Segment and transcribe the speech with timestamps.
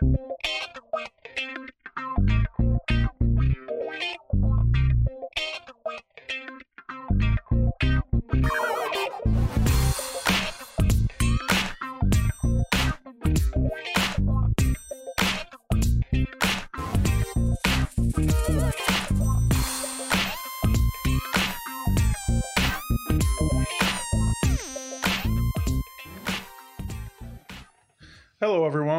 [0.00, 0.27] Hello, everyone.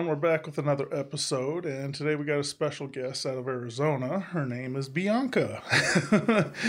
[0.10, 4.20] We're back with another episode, and today we got a special guest out of Arizona.
[4.20, 5.62] Her name is Bianca.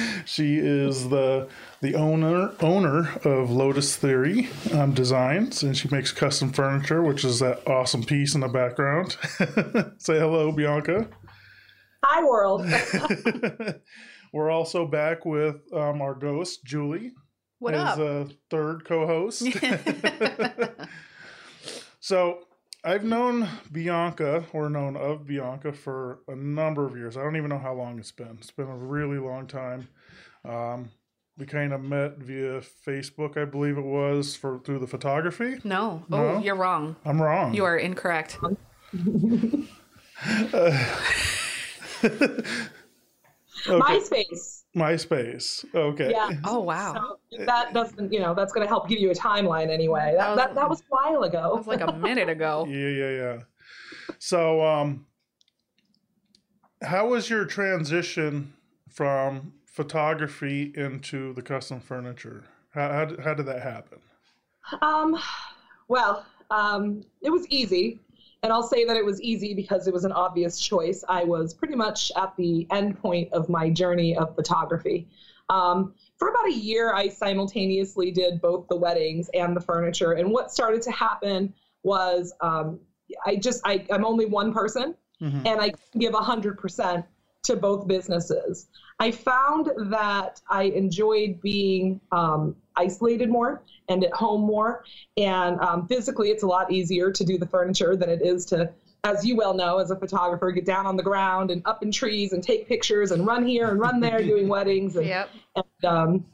[0.26, 1.48] she is the
[1.80, 7.38] the owner owner of Lotus Theory um, Designs, and she makes custom furniture, which is
[7.38, 9.16] that awesome piece in the background.
[9.96, 11.08] Say hello, Bianca.
[12.04, 12.66] Hi, world.
[14.34, 17.12] We're also back with um, our ghost, Julie,
[17.58, 18.00] What as up?
[18.00, 19.46] a third co-host.
[22.00, 22.40] So
[22.82, 27.16] I've known Bianca, or known of Bianca, for a number of years.
[27.16, 28.38] I don't even know how long it's been.
[28.38, 29.88] It's been a really long time.
[30.44, 30.90] Um,
[31.36, 35.58] we kind of met via Facebook, I believe it was, for through the photography.
[35.64, 36.04] no.
[36.08, 36.36] No?
[36.36, 36.96] Oh, you're wrong.
[37.04, 37.54] I'm wrong.
[37.54, 38.38] You are incorrect.
[38.42, 38.56] Okay.
[43.66, 44.59] MySpace.
[44.76, 45.64] MySpace.
[45.74, 46.10] Okay.
[46.10, 46.30] Yeah.
[46.44, 47.18] Oh, wow.
[47.30, 50.14] So that doesn't, you know, that's going to help give you a timeline anyway.
[50.16, 51.54] That, that, that was a while That ago.
[51.56, 52.66] was like a minute ago.
[52.70, 53.38] Yeah, yeah, yeah.
[54.18, 55.06] So, um,
[56.82, 58.52] how was your transition
[58.88, 62.44] from photography into the custom furniture?
[62.70, 63.98] How, how, how did that happen?
[64.82, 65.18] Um,
[65.88, 67.98] well, um, it was easy.
[68.42, 71.04] And I'll say that it was easy because it was an obvious choice.
[71.08, 75.08] I was pretty much at the end point of my journey of photography.
[75.50, 80.12] Um, for about a year, I simultaneously did both the weddings and the furniture.
[80.12, 81.52] And what started to happen
[81.82, 82.80] was um,
[83.26, 85.46] I just, I, I'm only one person Mhm.
[85.46, 87.04] and I give 100%
[87.42, 88.68] to both businesses.
[89.00, 94.84] I found that I enjoyed being um, isolated more and at home more.
[95.16, 98.70] And um, physically, it's a lot easier to do the furniture than it is to,
[99.04, 101.90] as you well know, as a photographer, get down on the ground and up in
[101.90, 104.96] trees and take pictures and run here and run there doing weddings.
[104.96, 105.30] And, Yep.
[105.56, 106.24] and um,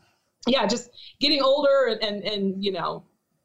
[0.49, 0.91] yeah, just
[1.21, 3.05] getting older and, and, and, you know,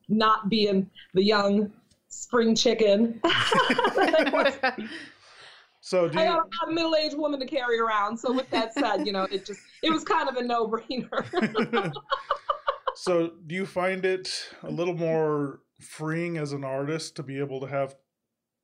[0.09, 1.72] not being the young
[2.09, 3.22] spring chicken.
[5.91, 8.18] that I was So, do I got a middle-aged woman to carry around.
[8.18, 11.91] So with that said, you know, it just it was kind of a no-brainer.
[12.96, 17.59] so do you find it a little more freeing as an artist to be able
[17.62, 17.96] to have,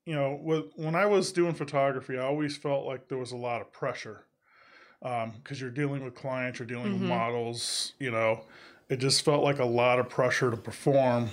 [0.06, 3.38] you know, with, when I was doing photography, I always felt like there was a
[3.38, 4.24] lot of pressure
[5.02, 7.08] because you're dealing with clients, you're dealing with Mhm.
[7.08, 8.42] models, you know,
[8.90, 11.30] it just felt like a lot of pressure to perform.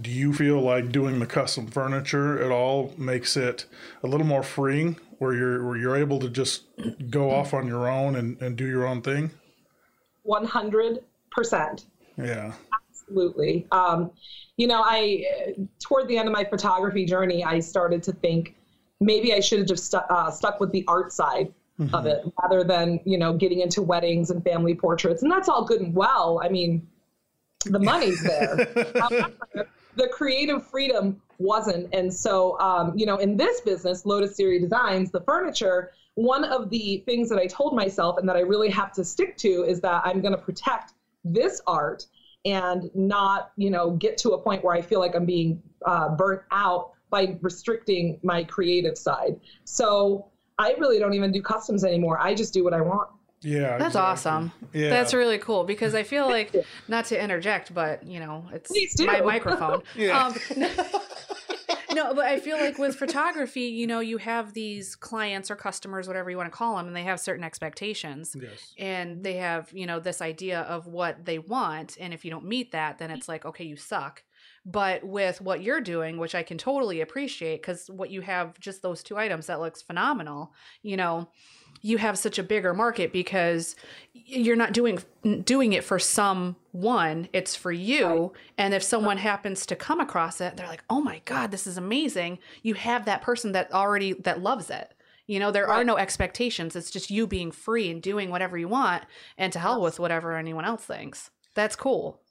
[0.00, 3.66] Do you feel like doing the custom furniture at all makes it
[4.02, 6.64] a little more freeing where you're where you're able to just
[7.10, 9.30] go off on your own and, and do your own thing?
[10.22, 11.86] One hundred percent,
[12.16, 12.52] Yeah.
[12.90, 13.66] absolutely.
[13.72, 14.10] Um,
[14.56, 15.24] you know, I
[15.80, 18.54] toward the end of my photography journey, I started to think
[19.00, 21.52] maybe I should have just stu- uh, stuck with the art side
[21.92, 25.64] of it rather than you know getting into weddings and family portraits, and that's all
[25.64, 26.40] good and well.
[26.42, 26.86] I mean,
[27.64, 28.68] the money's there.
[29.00, 29.32] However,
[29.96, 31.92] the creative freedom wasn't.
[31.92, 36.70] And so, um, you know, in this business, Lotus Theory Designs, the furniture, one of
[36.70, 39.80] the things that I told myself and that I really have to stick to is
[39.80, 40.94] that I'm going to protect
[41.24, 42.06] this art
[42.44, 46.10] and not, you know, get to a point where I feel like I'm being uh,
[46.10, 49.40] burnt out by restricting my creative side.
[49.64, 50.26] So
[50.58, 52.18] I really don't even do customs anymore.
[52.20, 53.08] I just do what I want.
[53.44, 53.78] Yeah.
[53.78, 54.00] That's exactly.
[54.00, 54.52] awesome.
[54.72, 54.90] Yeah.
[54.90, 56.54] That's really cool because I feel like,
[56.88, 59.82] not to interject, but you know, it's my microphone.
[59.96, 60.26] Yeah.
[60.26, 60.34] Um,
[61.94, 66.08] no, but I feel like with photography, you know, you have these clients or customers,
[66.08, 68.34] whatever you want to call them, and they have certain expectations.
[68.40, 68.74] Yes.
[68.78, 72.44] and they have you know this idea of what they want and if you don't
[72.44, 74.22] meet that then it's like okay you suck
[74.66, 78.82] but with what you're doing which i can totally appreciate because what you have just
[78.82, 80.52] those two items that looks phenomenal
[80.82, 81.28] you know
[81.84, 83.76] you have such a bigger market because
[84.14, 84.98] you're not doing
[85.44, 88.32] doing it for someone it's for you.
[88.56, 91.76] And if someone happens to come across it they're like oh my god this is
[91.76, 92.38] amazing.
[92.62, 94.94] You have that person that already that loves it.
[95.26, 96.74] You know there are no expectations.
[96.74, 99.04] It's just you being free and doing whatever you want
[99.36, 101.30] and to hell with whatever anyone else thinks.
[101.52, 102.22] That's cool.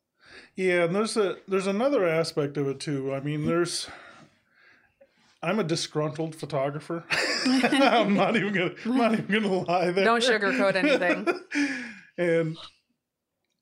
[0.55, 3.13] Yeah, and there's a there's another aspect of it too.
[3.13, 3.87] I mean, there's
[5.43, 7.03] I'm a disgruntled photographer.
[7.45, 10.05] I'm not even gonna I'm not even gonna lie there.
[10.05, 11.27] Don't sugarcoat anything.
[12.17, 12.57] and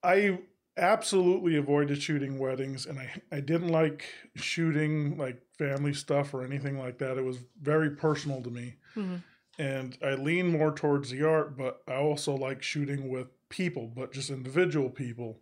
[0.04, 0.40] I
[0.78, 4.06] absolutely avoided shooting weddings, and I I didn't like
[4.36, 7.18] shooting like family stuff or anything like that.
[7.18, 8.76] It was very personal to me.
[8.96, 9.16] Mm-hmm.
[9.60, 14.14] And I lean more towards the art, but I also like shooting with people, but
[14.14, 15.40] just individual people.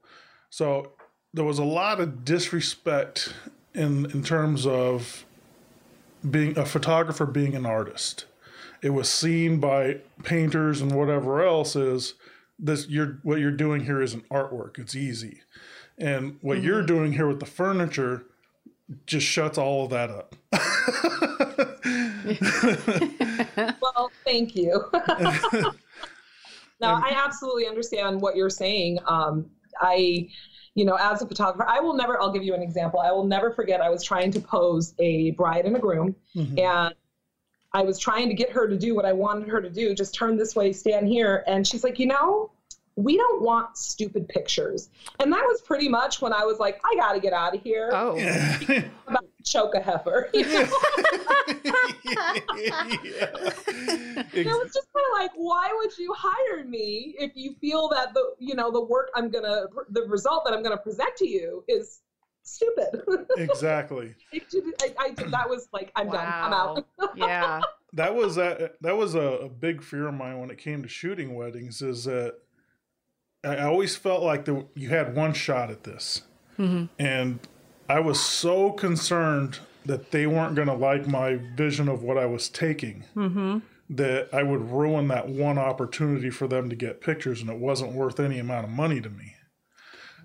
[0.50, 0.94] So
[1.34, 3.34] there was a lot of disrespect
[3.74, 5.26] in in terms of
[6.28, 8.26] being a photographer being an artist.
[8.82, 12.14] It was seen by painters and whatever else is
[12.60, 14.78] this you're what you're doing here isn't artwork.
[14.78, 15.42] It's easy.
[15.98, 18.26] And what you're doing here with the furniture
[19.06, 20.36] just shuts all of that up.
[23.82, 24.86] well, thank you.
[26.82, 29.00] no, I absolutely understand what you're saying.
[29.06, 29.50] Um,
[29.82, 30.30] I,
[30.76, 33.00] you know, as a photographer, I will never, I'll give you an example.
[33.00, 36.60] I will never forget, I was trying to pose a bride and a groom, mm-hmm.
[36.60, 36.96] and
[37.74, 40.14] I was trying to get her to do what I wanted her to do just
[40.16, 41.44] turn this way, stand here.
[41.46, 42.52] And she's like, you know,
[43.04, 44.90] we don't want stupid pictures.
[45.20, 47.62] And that was pretty much when I was like, I got to get out of
[47.62, 47.90] here.
[47.94, 48.18] Oh,
[49.08, 50.30] About to choke a heifer.
[54.34, 54.52] You know?
[54.52, 58.14] it was just kind of like why would you hire me if you feel that
[58.14, 61.64] the you know the work i'm gonna the result that i'm gonna present to you
[61.68, 62.02] is
[62.44, 63.02] stupid
[63.38, 64.16] exactly.
[64.34, 64.42] I,
[64.82, 66.86] I, I, that was like i'm done i'm out
[67.16, 67.62] yeah.
[67.94, 70.90] that was that that was a, a big fear of mine when it came to
[70.90, 72.36] shooting weddings is that
[73.44, 76.24] I always felt like the, you had one shot at this,
[76.58, 76.86] mm-hmm.
[76.98, 77.40] and
[77.88, 82.26] I was so concerned that they weren't going to like my vision of what I
[82.26, 83.60] was taking mm-hmm.
[83.90, 87.94] that I would ruin that one opportunity for them to get pictures, and it wasn't
[87.94, 89.36] worth any amount of money to me.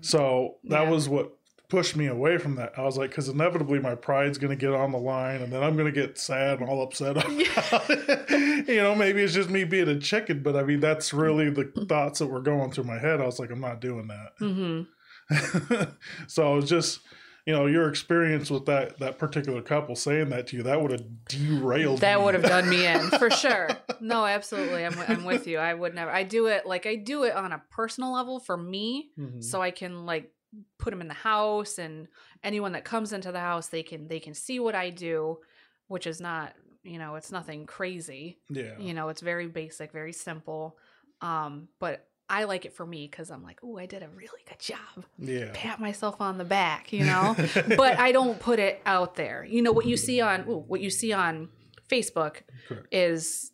[0.01, 0.89] So that Yeah.
[0.89, 1.31] was what
[1.69, 2.73] pushed me away from that.
[2.77, 5.63] I was like, because inevitably my pride's going to get on the line, and then
[5.63, 7.17] I'm going to get sad and all upset.
[8.67, 11.71] You know, maybe it's just me being a chicken, but I mean, that's really the
[11.87, 13.21] thoughts that were going through my head.
[13.21, 14.31] I was like, I'm not doing that.
[14.39, 14.81] hmm
[16.27, 16.99] so it was just,
[17.45, 20.91] you know, your experience with that that particular couple saying that to you, that would
[20.91, 21.99] have derailed.
[22.01, 23.69] That would have done me in for sure.
[23.99, 24.85] No, absolutely.
[24.85, 25.57] I'm, I'm with you.
[25.57, 26.11] I would never.
[26.11, 29.43] I do it like I do it on a personal level for me, Mhm.
[29.43, 30.31] so I can like
[30.77, 32.07] put them in the house, and
[32.43, 35.39] anyone that comes into the house, they can they can see what I do,
[35.87, 36.53] which is not
[36.83, 38.39] you know it's nothing crazy.
[38.49, 38.77] Yeah.
[38.79, 40.77] You know, it's very basic, very simple.
[41.21, 44.41] Um, but I like it for me because I'm like, oh, I did a really
[44.47, 45.05] good job.
[45.19, 45.51] Yeah.
[45.53, 47.35] Pat myself on the back, you know.
[47.77, 49.45] but I don't put it out there.
[49.45, 51.49] You know what you see on ooh, what you see on
[51.89, 52.37] Facebook
[52.67, 52.87] Correct.
[52.91, 53.51] is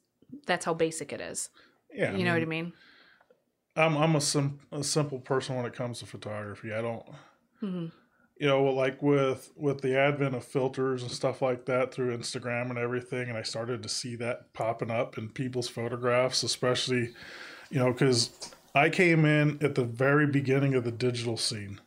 [0.47, 1.49] that's how basic it is.
[1.93, 2.15] Yeah.
[2.15, 2.71] you know what I mean?
[3.75, 6.73] I'm I'm a, sim- a simple person when it comes to photography.
[6.73, 7.05] I don't,
[7.59, 7.87] hmm
[8.41, 12.71] you know, like with with the advent of filters and stuff like that through Instagram
[12.71, 17.13] and everything, and I started to see that popping up in people's photographs, especially,
[17.69, 18.31] you know, because
[18.73, 21.81] I came in at the very beginning of the digital scene.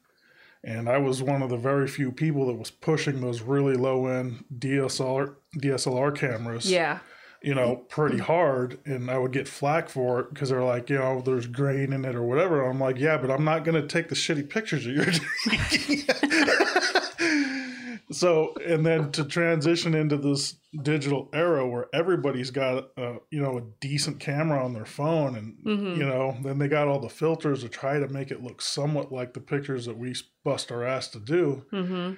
[0.62, 4.06] And I was one of the very few people that was pushing those really low
[4.06, 6.70] end DSLR DSLR cameras.
[6.70, 7.00] Yeah.
[7.44, 10.98] You know, pretty hard, and I would get flack for it because they're like, you
[10.98, 12.62] know, there's grain in it or whatever.
[12.68, 15.04] I'm like, yeah, but I'm not going to take the shitty pictures of you're
[18.10, 23.58] so, and then to transition into this digital era where everybody's got, uh, you know,
[23.58, 25.96] a decent camera on their phone, and Mhm.
[25.96, 29.12] you know, then they got all the filters to try to make it look somewhat
[29.12, 30.14] like the pictures that we
[30.44, 31.64] bust our ass to do.
[31.70, 32.12] hmm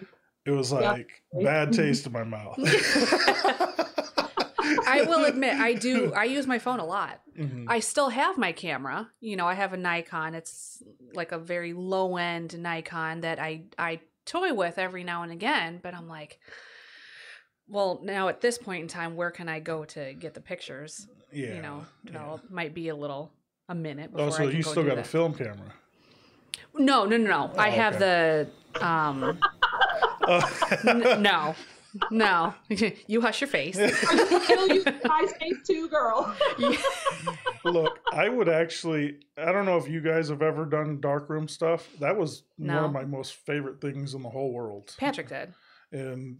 [0.45, 0.93] It was Yeah.
[0.93, 1.09] like
[1.43, 2.59] bad taste in my mouth.
[5.01, 6.13] I will admit, I do.
[6.15, 7.21] I use my phone a lot.
[7.39, 7.67] Mhm.
[7.69, 9.11] I still have my camera.
[9.21, 10.35] You know, I have a Nikon.
[10.35, 10.83] It's
[11.15, 15.81] like a very low end Nikon that I I toy with every now and again.
[15.83, 16.39] But I'm like,
[17.69, 21.07] well, now at this point in time, where can I go to get the pictures?
[21.33, 21.55] Yeah.
[21.55, 22.35] you know, yeah.
[22.35, 23.33] it might be a little
[23.69, 25.73] a minute before Oh, so I you go still got a film camera?
[26.75, 27.51] No, no, no, no.
[27.59, 28.49] I Oh, have the
[28.81, 29.39] um.
[30.87, 31.55] n- no,
[32.11, 32.55] no.
[33.07, 33.77] you hush your face.
[34.47, 36.35] Kill you MySpace too, girl.
[37.65, 39.17] Look, I would actually.
[39.37, 41.89] I don't know if you guys have ever done darkroom stuff.
[42.01, 44.95] That was one of my most favorite things in the whole world.
[44.99, 45.53] Patrick did.
[45.93, 46.39] And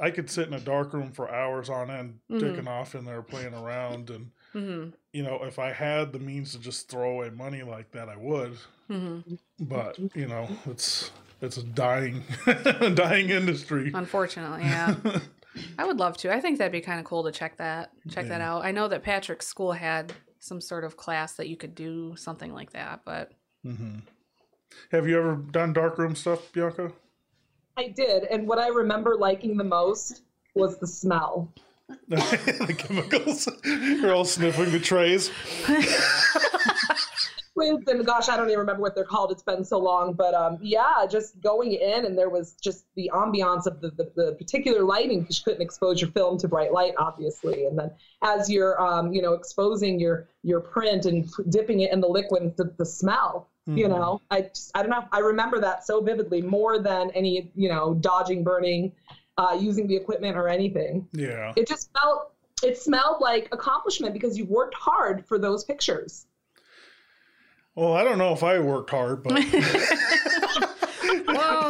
[0.00, 2.40] I could sit in a dark room for hours on end, Mhm.
[2.40, 4.10] dicking off in there, playing around.
[4.10, 7.92] And hmm you know, if I had the means to just throw away money like
[7.92, 8.58] that, I would.
[8.88, 9.20] hmm
[9.58, 12.22] But you know, it's it's a dying,
[12.94, 13.90] dying industry.
[13.94, 14.96] Unfortunately, yeah.
[15.78, 16.32] I would love to.
[16.32, 18.64] I think that'd be kind of cool to check that check that out.
[18.64, 22.52] I know that Patrick's school had some sort of class that you could do something
[22.54, 23.32] like that, but
[23.66, 23.98] Mm-hmm.
[24.92, 26.92] Have you ever done darkroom stuff, Bianca?
[27.76, 30.22] I did, and what I remember liking the most
[30.54, 31.52] was the smell.
[32.08, 33.48] the chemicals.
[33.64, 35.30] You're all sniffing the trays.
[37.60, 39.30] And gosh, I don't even remember what they're called.
[39.32, 43.10] It's been so long, but um, yeah, just going in and there was just the
[43.14, 46.72] ambiance of the, the, the particular lighting because you couldn't expose your film to bright
[46.72, 47.66] light, obviously.
[47.66, 47.90] And then
[48.22, 52.56] as you're, um, you know, exposing your your print and dipping it in the liquid,
[52.56, 53.48] the, the smell.
[53.66, 53.90] You Mhm.
[53.90, 55.04] know, I just, I don't know.
[55.12, 58.92] I remember that so vividly, more than any, you know, dodging, burning,
[59.36, 61.52] uh, using the equipment or anything Yeah.
[61.56, 66.26] it just felt it smelled like accomplishment because you worked hard for those pictures
[67.78, 69.62] Well, I don't know if I worked hard, but well,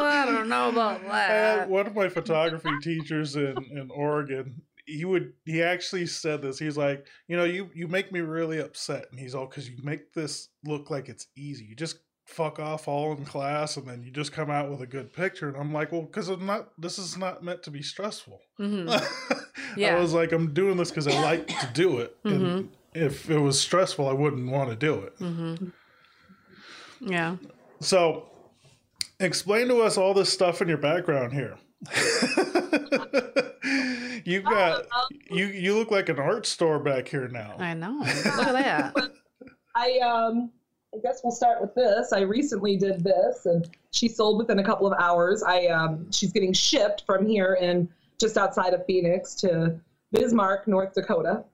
[0.03, 1.69] I don't know about I had that.
[1.69, 4.63] one of my photography teachers in, in Oregon.
[4.87, 6.59] He would he actually said this.
[6.59, 9.77] He's like, you know, you you make me really upset, and he's all because you
[9.83, 11.67] make this look like it's easy.
[11.67, 14.87] You just fuck off all in class, and then you just come out with a
[14.87, 15.49] good picture.
[15.49, 16.71] And I'm like, well, because I'm not.
[16.79, 18.41] This is not meant to be stressful.
[18.57, 18.89] hmm
[19.77, 22.17] I was like, I'm doing this because I like to do it.
[22.25, 25.13] And if it was stressful, I wouldn't want to do it.
[25.19, 25.55] hmm
[27.01, 27.37] Yeah.
[27.81, 28.29] So,
[29.21, 31.57] explain to us all this stuff in your background here.
[34.25, 34.85] You've got
[35.31, 37.57] you you look like an art store back here now.
[37.59, 37.99] I know.
[38.01, 38.95] Look at that.
[39.79, 40.51] i um
[40.95, 44.65] i guess we'll start with this i recently did this and she sold within a
[44.65, 47.89] couple of hours i um she's getting shipped from here in
[48.21, 49.79] just outside of phoenix to
[50.13, 51.45] bismarck north dakota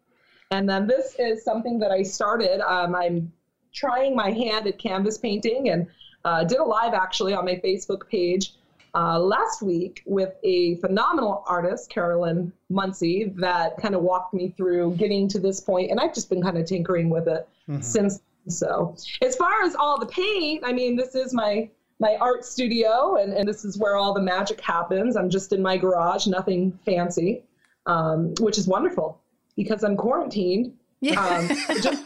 [0.50, 3.32] and then this is something that i started um, i'm
[3.74, 5.86] trying my hand at canvas painting and
[6.24, 8.54] uh, did a live actually on my facebook page
[8.94, 14.94] uh, last week with a phenomenal artist, Carolyn Muncie, that kind of walked me through
[14.94, 17.82] getting to this point, and I've just been kind of tinkering with it Mhm.
[17.82, 18.22] since.
[18.46, 23.16] So, as far as all the paint, I mean, this is my my art studio,
[23.16, 25.16] and, and this is where all the magic happens.
[25.16, 27.42] I'm just in my garage, nothing fancy,
[27.86, 29.18] um, which is wonderful
[29.56, 30.72] because I'm quarantined.
[31.00, 31.20] Yeah.
[31.20, 31.48] Um,
[31.82, 32.02] just,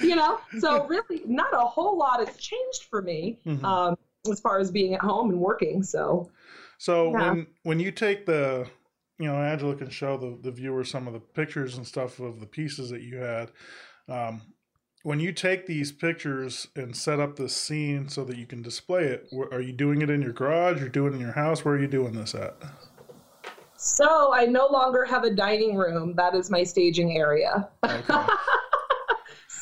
[0.00, 3.64] you know, so really, not a whole lot has changed for me Mhm.
[3.64, 3.96] um,
[4.30, 5.82] as far as being at home and working.
[5.82, 6.30] So,
[6.78, 7.30] So Yeah.
[7.30, 8.66] when when you take the
[9.18, 12.40] you know Angela can show the the viewers some of the pictures and stuff of
[12.40, 13.50] the pieces that you had.
[14.08, 14.42] Um,
[15.02, 19.04] when you take these pictures and set up this scene so that you can display
[19.04, 20.80] it, are you doing it in your garage?
[20.80, 21.64] You're doing it in your house?
[21.64, 22.56] Where are you doing this at?
[23.78, 26.14] so I no longer have a dining room.
[26.16, 27.68] That is my staging area.
[27.84, 28.02] Okay.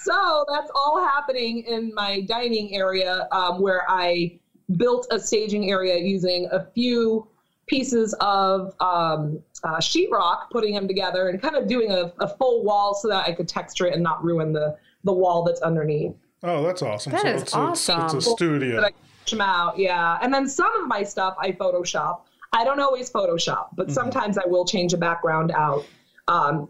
[0.04, 4.38] So that's all happening in my dining area um, where I
[4.76, 7.26] built a staging area using a few
[7.66, 12.62] pieces of um, uh, sheetrock, putting them together and kind of doing a, a full
[12.64, 16.12] wall so that I could texture it and not ruin the, the wall that's underneath.
[16.42, 17.12] Oh, that's awesome.
[17.12, 18.18] That so is it's, a- It's, awesome.
[18.18, 18.80] a studio.
[18.82, 20.18] That I out, yeah.
[20.20, 22.20] And then some of my stuff I Photoshop.
[22.52, 23.92] I don't always Photoshop, but Mhm.
[23.92, 25.86] sometimes I will change a background out.
[26.28, 26.68] Um,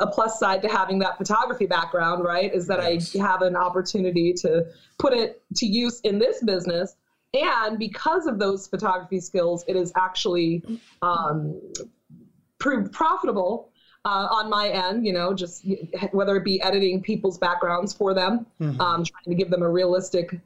[0.00, 3.14] a plus side to having that photography background, right, is that Yes.
[3.16, 4.66] I have an opportunity to
[4.98, 6.96] put it to use in this business.
[7.34, 10.62] And because of those photography skills, it is actually
[11.02, 11.60] um,
[12.58, 13.70] proved profitable
[14.04, 15.66] uh, on my end, you know, just
[16.12, 18.80] whether it be editing people's backgrounds for them, Mhm.
[18.80, 20.40] um, trying to give them a realistic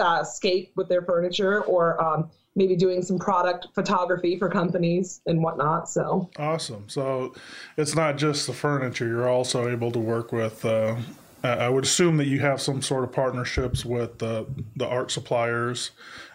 [0.00, 5.42] uh, scape with their furniture, or um, maybe doing some product photography for companies and
[5.42, 5.88] whatnot.
[5.88, 6.84] So, Awesome.
[6.88, 7.34] So
[7.78, 9.06] it's not just the furniture.
[9.06, 10.64] You're also able to work with.
[10.64, 10.96] Uh,
[11.44, 15.92] I would assume that you have some sort of partnerships with the the art suppliers,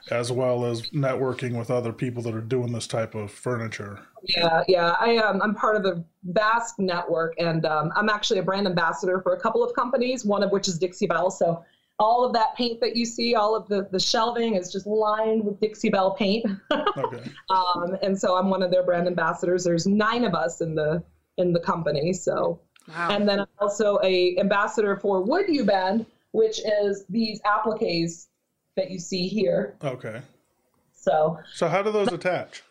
[0.09, 3.99] as well as networking with other people that are doing this type of furniture.
[4.23, 5.41] yeah, yeah, I am.
[5.41, 9.39] I'm part of a vast network, and um, I'm actually a brand ambassador for a
[9.39, 10.23] couple of companies.
[10.23, 11.29] One of which is Dixie Belle.
[11.29, 11.63] So.
[11.99, 15.43] All of that paint that you see, all of the, the shelving is just lined
[15.45, 16.45] with Dixie Belle paint.
[16.97, 17.23] Okay.
[17.49, 19.63] um, and so I'm one of their brand ambassadors.
[19.63, 21.03] There's nine of us in the
[21.37, 22.13] in the company.
[22.13, 22.59] So
[22.89, 23.09] Wow.
[23.11, 28.27] and then I'm also a ambassador for WoodUBend, which is these appliques
[28.75, 29.75] that you see here.
[29.83, 30.21] Okay.
[30.93, 32.61] So So how do those attach?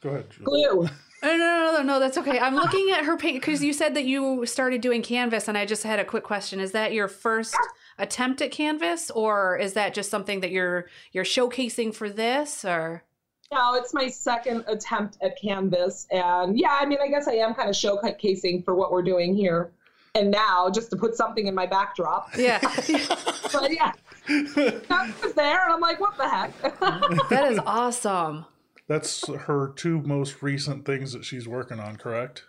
[0.00, 0.30] Go ahead.
[0.30, 0.44] Julie.
[0.44, 0.88] glue.
[1.22, 2.38] Oh, no, no, no, no, that's okay.
[2.38, 5.66] I'm looking at her paint because you said that you started doing canvas, and I
[5.66, 6.60] just had a quick question.
[6.60, 7.54] Is that your first
[8.00, 13.04] attempt at canvas, or is that just something that you're you're showcasing for this, or?
[13.52, 17.54] No, it's my second attempt at canvas, and yeah, I mean, I guess I am
[17.54, 19.72] kind of showcasing for what we're doing here
[20.14, 22.30] and now, just to put something in my backdrop.
[22.36, 22.58] Yeah,
[23.52, 23.92] But yeah,
[24.28, 26.60] that was there, and I'm like, what the heck?
[27.30, 28.46] that is awesome.
[28.88, 32.44] That's her two most recent things that she's working on, correct?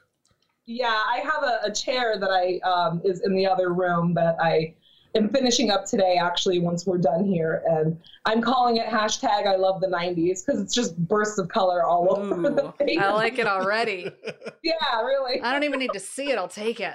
[0.66, 4.38] Yeah, I have a, a chair that I um, is in the other room that
[4.40, 4.74] I
[5.16, 6.18] am finishing up today.
[6.22, 10.62] Actually, once we're done here, and I'm calling it hashtag I love the '90s because
[10.62, 12.98] it's just bursts of color all over the Ooh, face.
[13.00, 14.12] I like it already.
[14.64, 15.42] Yeah, really.
[15.42, 16.38] I don't even need to see it.
[16.38, 16.94] I'll take it.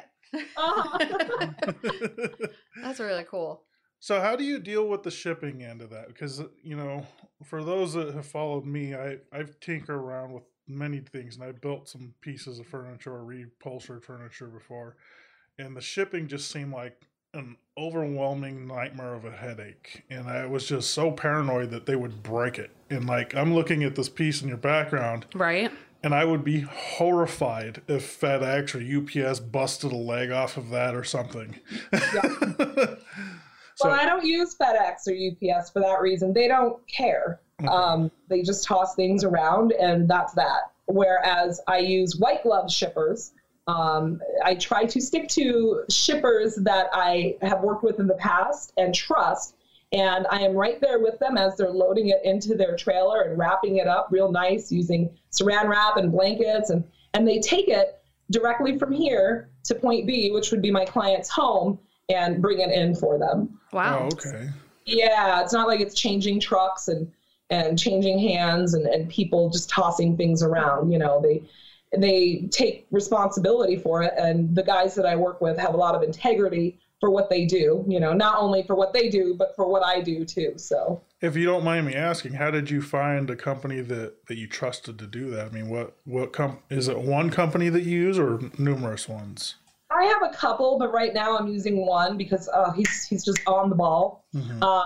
[0.56, 0.98] Uh-huh.
[2.82, 3.64] That's really cool.
[3.98, 6.06] So how do you deal with the shipping end of that?
[6.06, 7.04] Because you know,
[7.44, 11.52] for those that have followed me, I I've tinkered around with many things, and I
[11.52, 14.96] built some pieces of furniture or repulsed furniture before,
[15.58, 17.00] and the shipping just seemed like
[17.34, 22.22] an overwhelming nightmare of a headache, and I was just so paranoid that they would
[22.22, 22.70] break it.
[22.90, 25.70] And like I'm looking at this piece in your background, Right.
[26.02, 30.94] and I would be horrified if FedEx or UPS busted a leg off of that
[30.94, 31.58] or something.
[31.94, 32.98] so,
[33.84, 35.12] well, I don't use FedEx or
[35.58, 36.32] UPS for that reason.
[36.32, 37.40] They don't care.
[37.68, 40.70] Um, they just toss things around, and that's that.
[40.86, 43.32] Whereas I use white glove shippers.
[43.66, 48.72] Um, I try to stick to shippers that I have worked with in the past
[48.76, 49.56] and trust.
[49.92, 53.38] And I am right there with them as they're loading it into their trailer and
[53.38, 56.70] wrapping it up real nice using saran wrap and blankets.
[56.70, 60.84] And, and they take it directly from here to point B, which would be my
[60.84, 63.58] client's home, and bring it in for them.
[63.72, 64.02] Wow.
[64.02, 64.48] oh, okay.
[64.84, 67.10] Yeah, it's not like it's changing trucks and
[67.50, 70.90] and changing hands and, and people just tossing things around.
[70.90, 71.42] You know, they
[71.96, 75.94] they take responsibility for it and the guys that I work with have a lot
[75.94, 79.54] of integrity for what they do, you know, not only for what they do, but
[79.54, 80.54] for what I do too.
[80.56, 84.36] So If you don't mind me asking, how did you find a company that, that
[84.36, 85.46] you trusted to do that?
[85.46, 86.98] I mean, what what com- is it?
[86.98, 89.56] One company that you use or numerous ones?
[89.90, 93.40] I have a couple, but right now I'm using one because uh, he's he's just
[93.46, 94.24] on the ball.
[94.62, 94.84] Uh,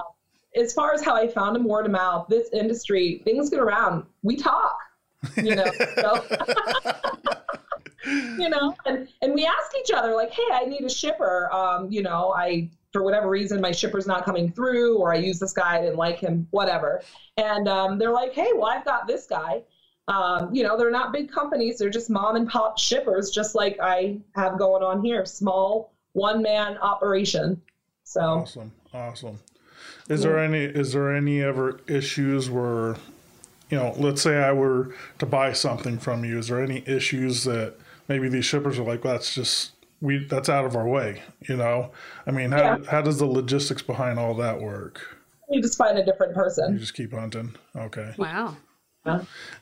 [0.56, 2.26] as far as how I found him, word of mouth.
[2.28, 4.04] This industry, things get around.
[4.22, 4.76] We talk,
[5.36, 5.64] you know.
[5.96, 6.24] so,
[8.38, 11.90] you know, and and we ask each other like, "Hey, I need a shipper." Um,
[11.90, 15.52] you know, I for whatever reason my shipper's not coming through, or I use this
[15.52, 17.02] guy, I didn't like him, whatever.
[17.36, 19.62] And um, they're like, "Hey, well, I've got this guy."
[20.08, 23.78] Um, you know, they're not big companies; they're just mom and pop shippers, just like
[23.80, 27.60] I have going on here, small one man operation.
[28.04, 29.38] So Awesome, awesome.
[30.08, 32.96] Is there any is there any ever issues where,
[33.70, 37.44] you know, let's say I were to buy something from you, is there any issues
[37.44, 37.74] that
[38.08, 41.56] maybe these shippers are like, well, that's just we that's out of our way, you
[41.56, 41.92] know?
[42.26, 42.78] I mean, how Yeah.
[42.90, 45.16] how does the logistics behind all that work?
[45.52, 46.72] you just find a different person.
[46.74, 47.56] You just keep hunting.
[47.74, 48.14] Okay.
[48.16, 48.56] Wow.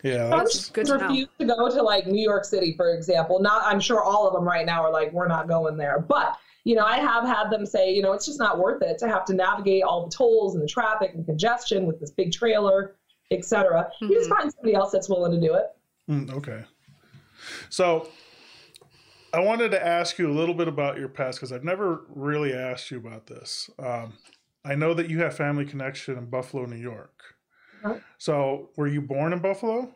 [0.03, 1.07] Yeah, Some that's good to know.
[1.07, 3.41] refuse to go to like New York City, for example.
[3.41, 5.99] Not, I'm sure all of them right now are like, we're not going there.
[6.01, 8.99] But you know, I have had them say, you know, it's just not worth it
[8.99, 12.33] to have to navigate all the tolls and the traffic and congestion with this big
[12.33, 12.97] trailer,
[13.31, 13.91] et cetera.
[14.01, 15.67] You just find somebody else that's willing to do it.
[16.09, 16.65] Mm, okay.
[17.69, 18.09] So
[19.33, 22.53] I wanted to ask you a little bit about your past because I've never really
[22.53, 23.69] asked you about this.
[23.79, 24.15] Um,
[24.65, 27.23] I know that you have family connection in Buffalo, New York.
[27.85, 27.99] Uh-huh.
[28.17, 29.93] So were you born in Buffalo?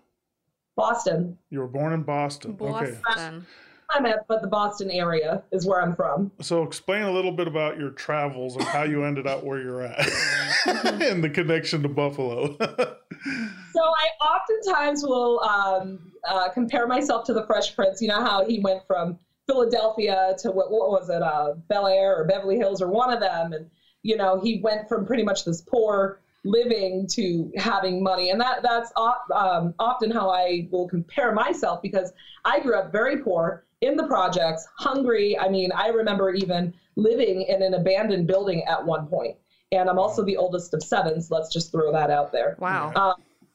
[0.76, 2.56] Boston, You were born in Boston.
[2.58, 2.96] Okay.
[3.04, 3.46] Boston.
[3.90, 6.32] I'm at, but the Boston area is where I'm from.
[6.40, 9.82] So explain a little bit about your travels and how you ended up where you're
[9.82, 9.98] at
[10.66, 12.56] and the connection to Buffalo.
[13.24, 18.02] So I oftentimes will um, uh, compare myself to the Fresh Prince.
[18.02, 22.16] You know how he went from Philadelphia to what, what was it, uh, Bel Air
[22.16, 23.70] or Beverly Hills or one of them, and
[24.02, 28.62] you know he went from pretty much this poor living to having money, and that
[28.62, 32.12] that's um, often how I will compare myself because
[32.44, 35.38] I grew up very poor in the projects, hungry.
[35.38, 39.36] I mean, I remember even living in an abandoned building at one point,
[39.72, 42.56] and I'm also the oldest of seven, so let's just throw that out there.
[42.60, 42.92] Wow.
[42.94, 43.14] Um,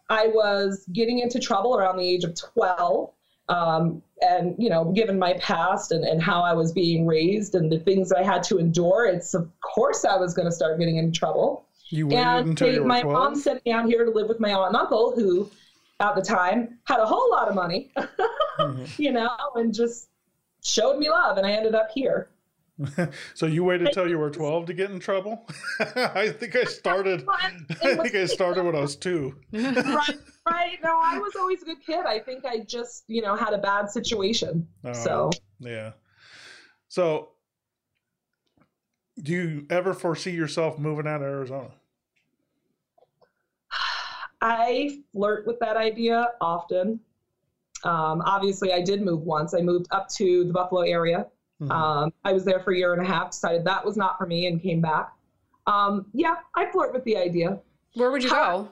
[0.10, 3.12] I was getting into trouble around the age of 12.
[3.50, 7.72] Um, and, you know, given my past and, and how I was being raised and
[7.72, 10.98] the things I had to endure, it's of course I was going to start getting
[10.98, 11.66] into trouble.
[11.90, 13.14] you waited And until they, you were my 12?
[13.14, 15.50] mom sent me out here to live with my aunt and uncle, who
[16.02, 17.92] at the time had a whole lot of money,
[18.60, 19.00] Mhm.
[19.00, 20.10] you know, and just
[20.64, 21.38] showed me love.
[21.38, 22.28] And I ended up here.
[23.34, 25.48] So you waited till you were 12 to get in trouble?
[25.80, 27.26] I think I started
[27.84, 29.36] I think I started when I was 2.
[29.54, 30.10] right,
[30.48, 30.78] right.
[30.84, 32.06] No, I was always a good kid.
[32.06, 34.68] I think I just, you know, had a bad situation.
[34.84, 35.32] Oh, So.
[35.60, 35.94] yeah.
[36.88, 37.30] So
[39.24, 41.72] do you ever foresee yourself moving out of Arizona?
[44.42, 47.00] I flirt with that idea often.
[47.84, 49.54] Um, obviously, I did move once.
[49.54, 51.28] I moved up to the Buffalo area.
[51.62, 51.72] Mhm.
[51.72, 54.26] Um, I was there for a year and a half, decided that was not for
[54.26, 55.14] me, and came back.
[55.66, 57.60] Um, yeah, I flirt with the idea.
[57.96, 58.70] Where would you go?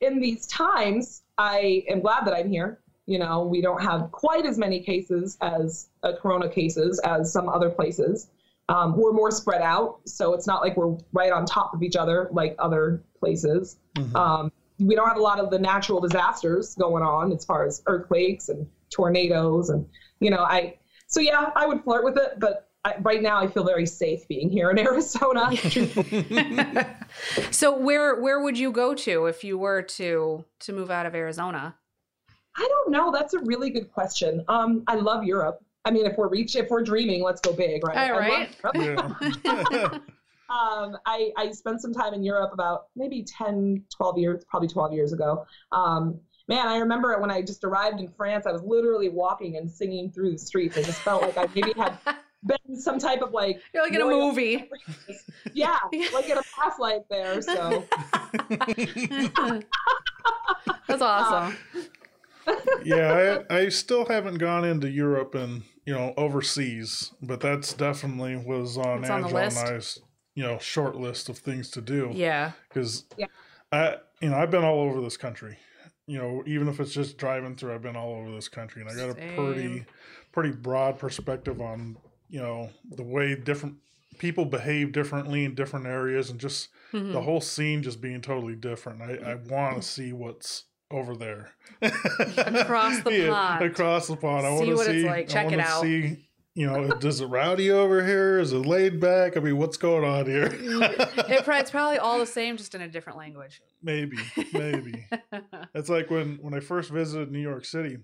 [0.00, 2.78] In these times, I am glad that I'm here.
[3.06, 7.48] You know, we don't have quite as many cases as uh, corona cases as some
[7.48, 8.28] other places.
[8.68, 11.96] Um, we're more spread out, so it's not like we're right on top of each
[11.96, 13.78] other like other places.
[13.94, 14.14] Mhm.
[14.14, 17.82] Um, we don't have a lot of the natural disasters going on as far as
[17.86, 19.86] earthquakes and tornadoes and
[20.20, 20.76] you know I
[21.08, 24.26] so yeah I would flirt with it but I, right now I feel very safe
[24.28, 25.50] being here in Arizona.
[27.50, 31.14] so where where would you go to if you were to to move out of
[31.14, 31.74] Arizona?
[32.56, 33.12] I don't know.
[33.12, 34.44] That's a really good question.
[34.48, 35.62] Um, I love Europe.
[35.84, 38.10] I mean, if we're reach, if we're dreaming, let's go big, right?
[38.10, 38.54] All right.
[38.74, 38.96] Yeah.
[40.50, 44.92] um, I, I spent some time in Europe about maybe 10, 12 years, probably 12
[44.92, 45.46] years ago.
[45.70, 49.70] Um, man, I remember when I just arrived in France, I was literally walking and
[49.70, 50.76] singing through the streets.
[50.78, 51.98] I just felt like I maybe had
[52.44, 54.68] been some type of like You're like in a royal- movie.
[55.54, 55.76] Yeah,
[56.12, 57.40] like in a past life there.
[57.42, 57.84] So
[60.86, 61.56] That's awesome.
[62.84, 68.36] yeah, I, I still haven't gone into Europe and you know overseas, but that's definitely
[68.36, 69.58] was on It's on Angela list.
[69.66, 69.98] and I's
[70.34, 72.10] you know short list of things to do.
[72.14, 72.52] Yeah.
[72.68, 73.26] because Yeah.
[73.70, 75.58] I you know I've been all over this country.
[76.08, 78.90] You know, even if it's just driving through, I've been all over this country, and
[78.90, 79.84] I got a pretty
[80.32, 81.96] pretty broad perspective on
[82.30, 83.76] you know the way different
[84.18, 87.12] people behave differently in different areas, and just Mhm.
[87.12, 89.02] the whole scene just being totally different.
[89.02, 91.50] I, I want to see what's over there
[91.82, 93.64] Across the pond.
[93.64, 94.46] Across the pond.
[94.46, 94.92] I want to what see.
[95.00, 95.28] it's like.
[95.28, 95.82] Check I it out.
[95.82, 96.27] See,
[96.58, 98.40] you know, does it rowdy over here?
[98.40, 99.36] Is it laid back?
[99.36, 100.48] I mean, what's going on here?
[101.30, 103.60] It, it's probably all the same, just in a different language.
[103.80, 104.16] maybe,
[104.52, 105.06] maybe.
[105.74, 107.98] It's like when when I first visited New York City,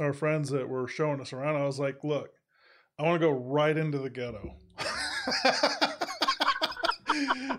[0.00, 2.30] our friends that were showing us around, I was like, "Look,
[2.98, 4.54] I want to go right into the ghetto."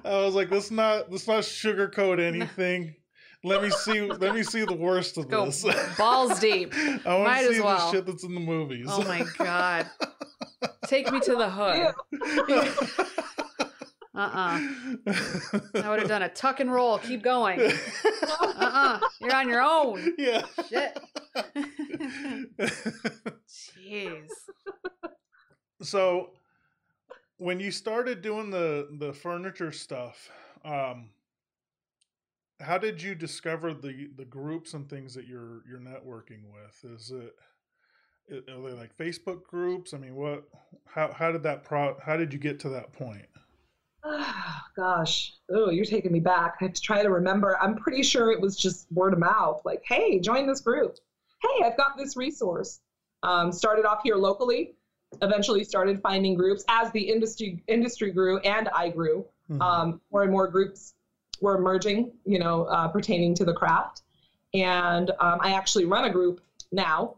[0.06, 2.96] I was like, "Let's not let's not sugarcoat anything.
[3.44, 5.66] Let me see let me see the worst of Go this.
[5.98, 6.74] balls deep.
[6.76, 7.78] I want Might to as see well.
[7.78, 9.90] the shit that's in the movies." Oh my god.
[10.88, 11.94] Take me to the hood.
[14.16, 14.60] Uh-uh.
[15.76, 16.98] I would have done a tuck and roll.
[16.98, 17.62] Keep going.
[17.62, 19.00] Uh-uh.
[19.22, 20.14] You're on your own.
[20.18, 20.44] yeah.
[20.68, 21.00] Shit.
[23.48, 24.28] Jeez.
[25.82, 26.32] so
[27.38, 30.30] when you started doing the the furniture stuff
[30.66, 31.10] um
[32.60, 37.12] how did you discover the the groups and things that you're you're networking with is
[37.12, 37.36] it
[38.50, 40.44] are they like facebook groups i mean what
[40.86, 43.26] how how did that pro how did you get to that point
[44.76, 46.56] Gosh, oh, you're taking me back.
[46.62, 47.58] I have to try to remember.
[47.62, 49.62] I'm pretty sure it was just word of mouth.
[49.66, 50.96] Like, hey, join this group.
[51.42, 52.80] Hey, I've got this resource.
[53.24, 54.76] Um, started off here locally.
[55.22, 59.26] Eventually, started finding groups as the industry industry grew and I grew.
[59.50, 59.62] Mhm.
[59.62, 60.94] Um, more and more groups
[61.42, 64.02] were emerging, you know, uh, pertaining to the craft.
[64.54, 67.16] And um, I actually run a group now,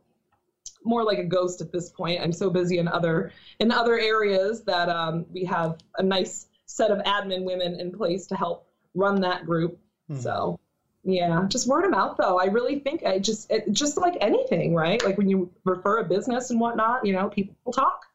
[0.84, 2.22] more like a ghost at this point.
[2.22, 6.92] I'm so busy in other in other areas that um, we have a nice set
[6.92, 9.80] of admin women in place to help run that group.
[10.10, 10.22] Mhm.
[10.22, 10.60] So,
[11.04, 12.40] yeah, just word of mouth though.
[12.40, 15.04] I really think I just it, just like anything, right?
[15.04, 18.06] Like when you refer a business and whatnot, you know, people talk.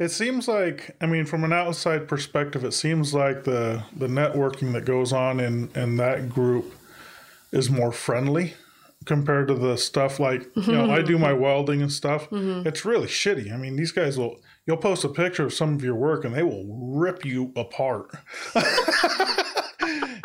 [0.00, 4.72] It seems like, I mean, from an outside perspective, it seems like the the networking
[4.72, 6.74] that goes on in in that group
[7.52, 8.54] is more friendly
[9.04, 12.30] compared to the stuff like you know I do my welding and stuff.
[12.30, 12.66] Mm-hmm.
[12.66, 13.52] It's really shitty.
[13.52, 16.34] I mean, these guys will you'll post a picture of some of your work and
[16.34, 18.10] they will rip you apart.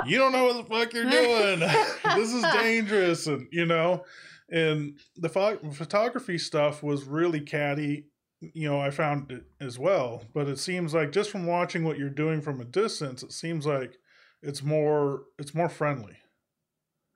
[0.05, 1.59] you don't know what the fuck you're doing.
[2.15, 4.05] this is dangerous, and you know,
[4.49, 8.05] and the pho- photography stuff was really catty
[8.53, 10.23] you know, I found it as well.
[10.33, 13.65] But it seems like just from watching what you're doing from a distance, it seems
[13.65, 13.97] like
[14.41, 16.17] it's more it's more friendly.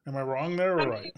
[0.07, 1.13] Am I wrong there or right?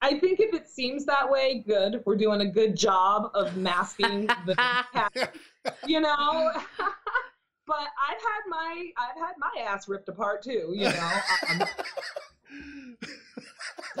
[0.00, 2.02] I think if it seems that way, good.
[2.04, 5.36] We're doing a good job of masking the cat,
[5.86, 6.50] you know.
[7.66, 11.10] but I've had my I've had my ass ripped apart too, you know.
[11.50, 11.66] Um,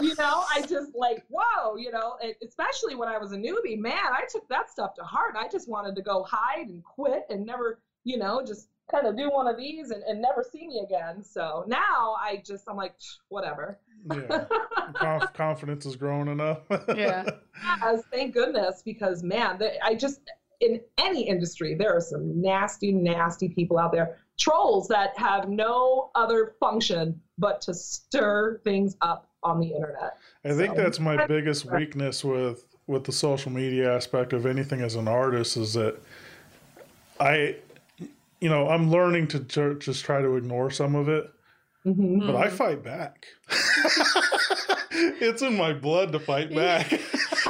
[0.00, 3.78] you know, I just like, whoa, you know, e- especially when I was a newbie,
[3.78, 5.34] man, I took that stuff to heart.
[5.38, 9.16] I just wanted to go hide and quit and never, you know, just kind of
[9.16, 11.22] do one of these and, and never see me again.
[11.22, 12.94] So now I just, I'm like,
[13.28, 13.78] whatever.
[14.12, 14.44] yeah.
[14.94, 16.60] Conf- confidence is growing enough.
[16.94, 17.24] Yeah.
[17.80, 20.20] Yes, thank goodness, because man, the, I just
[20.60, 26.10] in any industry there are some nasty, nasty people out there, trolls that have no
[26.14, 30.16] other function but to stir things up on the internet.
[30.44, 34.80] I think So- that's my biggest weakness with with the social media aspect of anything
[34.80, 35.96] as an artist is that
[37.20, 37.54] I,
[38.40, 41.30] you know, I'm learning to ju- just try to ignore some of it,
[41.86, 42.26] Mhm.
[42.26, 43.26] but I fight back.
[44.90, 46.92] it's in my blood to fight back.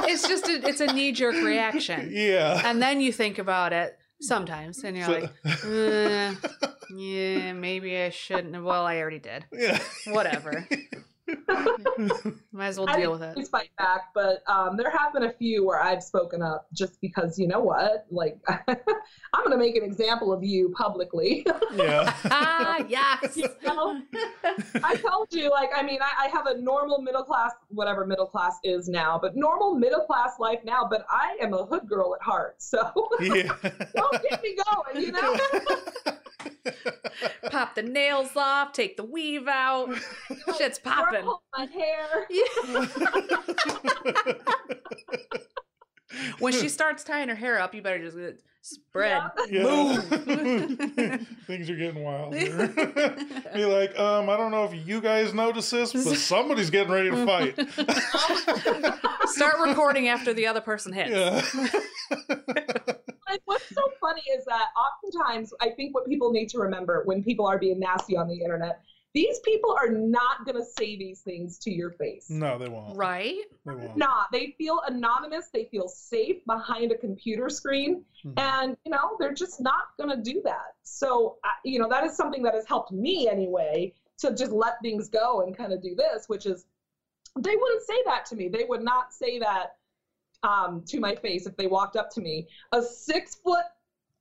[0.05, 2.09] It's just a, it's a knee jerk reaction.
[2.13, 2.61] yeah.
[2.63, 5.31] And then you think about it sometimes and you're So- like,
[5.65, 6.33] uh,
[6.95, 8.63] yeah, maybe I shouldn't.
[8.63, 9.45] Well, I already did.
[9.51, 9.79] yeah.
[10.07, 10.67] Whatever.
[12.51, 13.29] Might as well deal didn't with it.
[13.29, 16.99] always fight back, but um, there have been a few where I've spoken up just
[17.01, 18.75] because you know what, like I'm
[19.37, 21.45] going to make an example of you publicly.
[21.75, 22.13] yeah.
[22.25, 23.37] Ah, yes.
[23.37, 24.01] You know?
[24.83, 28.27] I told you, like, I mean, I, I have a normal middle class, whatever middle
[28.27, 30.85] class is now, but normal middle class life now.
[30.89, 33.55] But I am a hood girl at heart, so Yeah.
[33.95, 34.57] don't get me
[34.93, 35.37] going, you know.
[37.49, 39.89] Pop the nails off, take the weave out.
[40.57, 41.12] Shit's popping.
[41.21, 42.27] Curl my hair.
[46.39, 48.17] when she starts tying her hair up, you better just
[48.61, 49.21] spread.
[49.49, 49.97] Yeah.
[51.47, 52.67] Things are getting wild here.
[53.53, 57.11] Be like, um, I don't know if you guys notice this, but somebody's getting ready
[57.11, 57.59] to fight.
[59.29, 61.11] Start recording after the other person hits.
[61.11, 61.41] Yeah.
[63.33, 67.23] And what's so funny is that oftentimes I think what people need to remember when
[67.23, 68.81] people are being nasty on the internet,
[69.13, 72.29] these people are not going to say these things to your face.
[72.29, 72.97] No, they won't.
[72.97, 73.41] Right?
[73.65, 73.95] They won't.
[73.95, 74.31] Not.
[74.31, 75.49] They feel anonymous.
[75.53, 78.03] They feel safe behind a computer screen.
[78.25, 78.33] Mhm.
[78.37, 80.73] And, you know, they're just not going to do that.
[80.81, 84.81] So, I- you know, that is something that has helped me anyway to just let
[84.81, 86.65] things go and kind of do this, which is
[87.37, 88.47] they wouldn't say that to me.
[88.47, 89.75] They would not say that
[90.43, 92.47] um, to my face if they walked up to me.
[92.73, 93.63] A six foot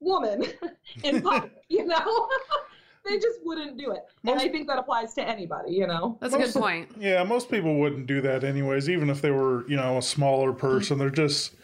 [0.01, 0.45] woman
[1.03, 2.29] in public, you know?
[3.05, 4.01] they just wouldn't do it.
[4.25, 6.19] And I think that applies to anybody, you know?
[6.21, 6.91] That's a good point.
[6.99, 10.53] Yeah, most people wouldn't do that anyways, even if they were, you know, a smaller
[10.53, 10.99] person.
[10.99, 11.55] They're just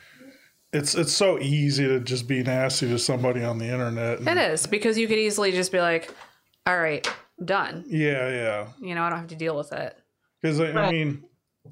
[0.72, 4.18] it's it's so easy to just be nasty to somebody on the internet.
[4.18, 6.12] and- It is because you could easily just be like,
[6.66, 7.06] all right,
[7.44, 7.84] done.
[7.88, 8.68] Yeah, yeah.
[8.80, 9.96] You know, I don't have to deal with it.
[10.42, 11.24] Because I, I mean,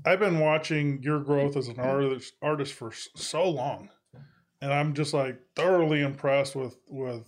[0.04, 3.90] I've been watching your growth as an artist artist for so long,
[4.62, 7.26] and I'm just like thoroughly impressed with with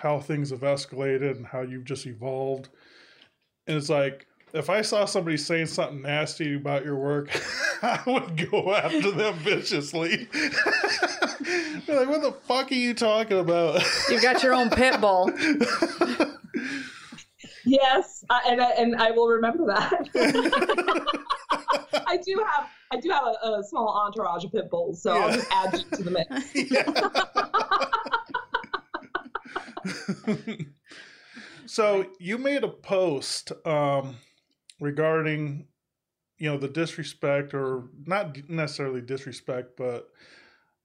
[0.00, 2.68] how things have escalated and how you've just evolved.
[3.66, 7.30] And it's like if I saw somebody saying something nasty about your work,
[7.82, 10.28] I would go after them viciously.
[11.86, 13.82] Be like, what the fuck are you talking about?
[14.08, 15.30] You've got your own pit bull.
[17.64, 20.08] Yes, I, and I, and I will remember that.
[22.06, 25.32] I do have I do have a, a small entourage of pit bulls, so I'll
[25.32, 26.28] just add you to the mix.
[31.66, 34.16] so you made a post um,
[34.80, 35.66] regarding
[36.38, 40.08] you know the disrespect or not necessarily disrespect but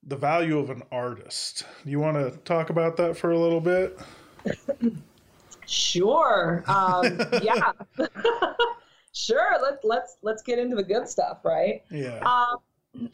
[0.02, 3.60] the value of an artist do you want to talk about that for a little
[3.60, 3.98] bit
[5.66, 6.62] Sure.
[6.66, 7.72] Um, yeah.
[9.12, 9.50] sure.
[9.62, 11.82] Let's let's let's get into the good stuff, right?
[11.90, 13.10] yeah Um,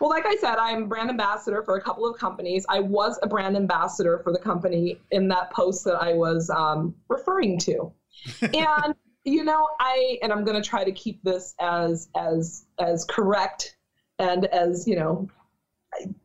[0.00, 2.66] well, like I said, I'm brand ambassador for a couple of companies.
[2.68, 6.94] I was a brand ambassador for the company in that post that I was um,
[7.08, 7.92] referring to,
[8.42, 13.04] and you know, I and I'm going to try to keep this as as as
[13.04, 13.76] correct
[14.18, 15.28] and as you know,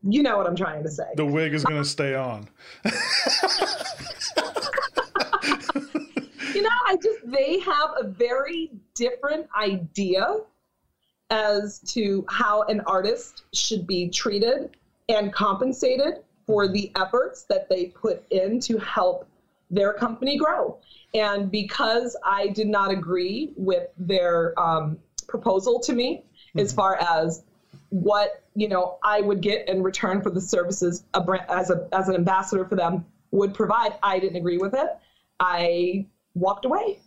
[0.08, 1.04] you know what I'm trying to say.
[1.16, 2.48] the wig is going to stay on
[6.54, 10.38] you know, I just they have a very different idea
[11.32, 14.70] as to how an artist should be treated
[15.08, 19.26] and compensated for the efforts that they put in to help
[19.70, 20.76] their company grow.
[21.14, 26.22] And because I did not agree with their um, proposal to me,
[26.54, 26.76] as Mhm.
[26.76, 27.42] far as
[27.88, 31.88] what you know I would get in return for the services a brand, as a
[31.92, 34.90] as an ambassador for them would provide, I didn't agree with it.
[35.40, 36.98] I walked away.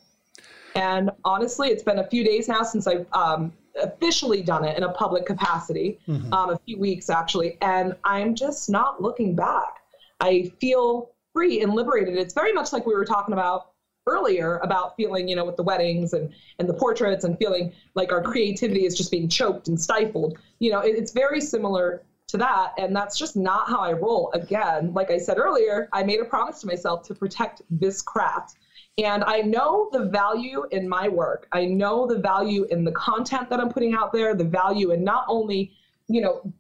[0.74, 4.84] And honestly, it's been a few days now since I've um, officially done it in
[4.84, 6.32] a public capacity, Mhm.
[6.34, 9.82] um, a few weeks actually, and I'm just not looking back.
[10.20, 12.18] I feel free and liberated.
[12.18, 13.72] It's very much like we were talking about
[14.08, 18.12] earlier about feeling, you know, with the weddings and, and the portraits and feeling like
[18.12, 20.38] our creativity is just being choked and stifled.
[20.60, 22.74] You know, it, it's very similar to that.
[22.78, 24.32] And that's just not how I roll.
[24.34, 28.58] Again, like I said earlier, I made a promise to myself to protect this craft.
[28.98, 31.48] And I know the value in my work.
[31.52, 35.04] I know the value in the content that I'm putting out there, the value in
[35.04, 35.72] not only,
[36.08, 36.54] you know,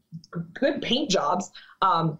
[0.53, 2.19] good paint jobs, um,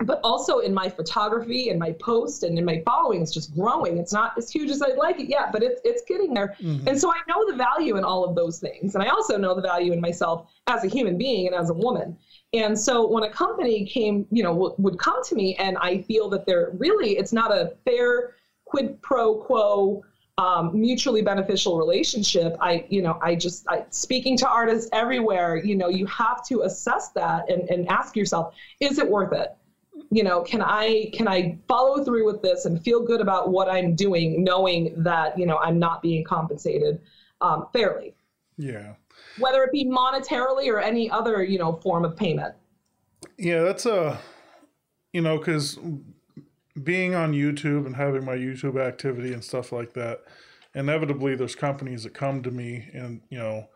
[0.00, 3.22] but also in my photography and my post and in my following.
[3.22, 3.96] It's just growing.
[3.98, 6.54] It's not as huge as i'd like it yet but it's it's getting there.
[6.60, 6.86] Mhm.
[6.86, 8.94] and so i know the value in all of those things.
[8.94, 11.74] And i also know the value in myself as a human being and as a
[11.74, 12.16] woman.
[12.52, 16.02] And so when a company came you know w- would come to me and i
[16.02, 18.34] feel that they're really it's not a fair
[18.66, 20.04] quid pro quo
[20.38, 25.74] um, mutually beneficial relationship i you know i just I, speaking to artists everywhere you
[25.74, 29.56] know you have to assess that and, and ask yourself is it worth it
[30.10, 33.66] you know can i can i follow through with this and feel good about what
[33.66, 37.00] i'm doing knowing that you know i'm not being compensated
[37.40, 38.14] um, fairly.
[38.56, 38.94] Yeah.
[39.38, 42.54] Whether it be monetarily or any other, you know, form of payment.
[43.38, 44.18] Yeah, that's a,
[45.12, 45.78] you know, because
[46.82, 50.22] being on YouTube and having my YouTube activity and stuff like that,
[50.74, 53.68] inevitably there's companies that come to me and, you know,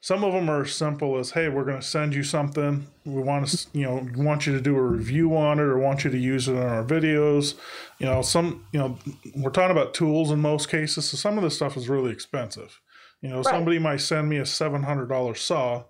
[0.00, 2.86] some of them are as simple as, hey, we're going to send you something.
[3.06, 6.04] We want to, you know, want you to do a review on it or want
[6.04, 7.54] you to use it in our videos.
[7.98, 8.98] You know, some, you know,
[9.34, 11.06] we're talking about tools in most cases.
[11.06, 12.82] So some of this stuff is really expensive.
[13.22, 13.46] You know, right.
[13.46, 15.84] somebody might send me a $700 saw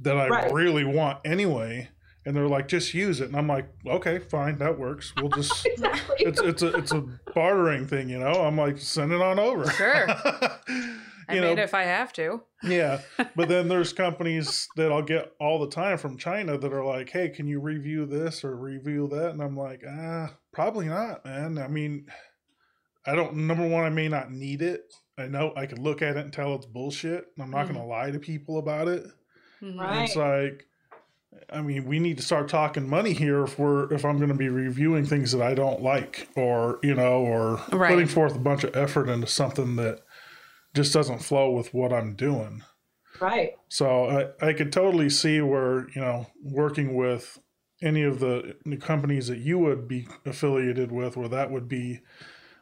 [0.00, 0.50] that I right.
[0.50, 1.90] really want anyway
[2.26, 5.66] and they're like just use it and i'm like okay fine that works we'll just
[5.66, 6.16] exactly.
[6.18, 7.02] it's it's a it's a
[7.34, 10.06] bartering thing you know i'm like send it on over sure
[11.30, 12.42] I mean, know, if I have to.
[12.62, 13.00] yeah.
[13.36, 17.10] But then there's companies that I'll get all the time from China that are like,
[17.10, 19.30] hey, can you review this or review that?
[19.30, 21.58] And I'm like, ah, probably not, man.
[21.58, 22.06] I mean,
[23.06, 24.92] I don't, number one, I may not need it.
[25.18, 27.26] I know I can look at it and tell it's bullshit.
[27.38, 27.74] I'm not mm-hmm.
[27.74, 29.06] going to lie to people about it.
[29.62, 30.04] Right.
[30.04, 30.66] It's like,
[31.52, 34.34] I mean, we need to start talking money here if we're if I'm going to
[34.34, 37.90] be reviewing things that I don't like, or you know, or right.
[37.90, 40.00] putting forth a bunch of effort into something that
[40.74, 42.62] just doesn't flow with what I'm doing.
[43.20, 43.52] Right.
[43.68, 47.38] So I, I could totally see where, you know, working with
[47.82, 52.00] any of the, the companies that you would be affiliated with, where that would be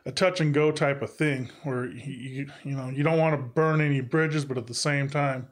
[0.06, 3.42] a touch and go type of thing, where you, you know, you don't want to
[3.42, 5.48] burn any bridges, but at the same time,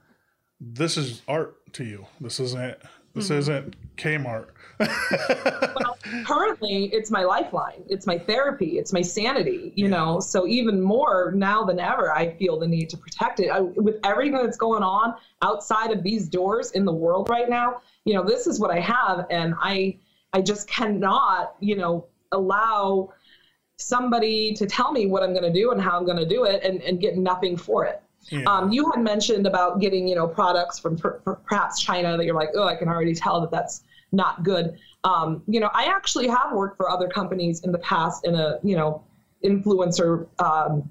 [0.60, 2.06] this is art to you.
[2.20, 2.76] This isn't
[3.16, 3.38] this mm-hmm.
[3.38, 4.48] isn't Kmart.
[4.78, 7.82] well, currently, it's my lifeline.
[7.88, 8.78] It's my therapy.
[8.78, 9.72] It's my sanity.
[9.74, 13.48] You know, so even more now than ever, I feel the need to protect it.
[13.48, 17.80] I, with everything that's going on outside of these doors in the world right now,
[18.04, 19.98] you know, this is what I have, and I,
[20.34, 23.14] I just cannot, you know, allow
[23.78, 26.44] somebody to tell me what I'm going to do and how I'm going to do
[26.44, 28.02] it, and, and get nothing for it.
[28.30, 28.42] Yeah.
[28.46, 32.24] Um, you had mentioned about getting, you know, products from per, per, perhaps China that
[32.24, 34.78] you're like, oh, I can already tell that that's not good.
[35.04, 38.58] Um, you know, I actually have worked for other companies in the past in a,
[38.62, 39.04] you know,
[39.44, 40.88] influencer um,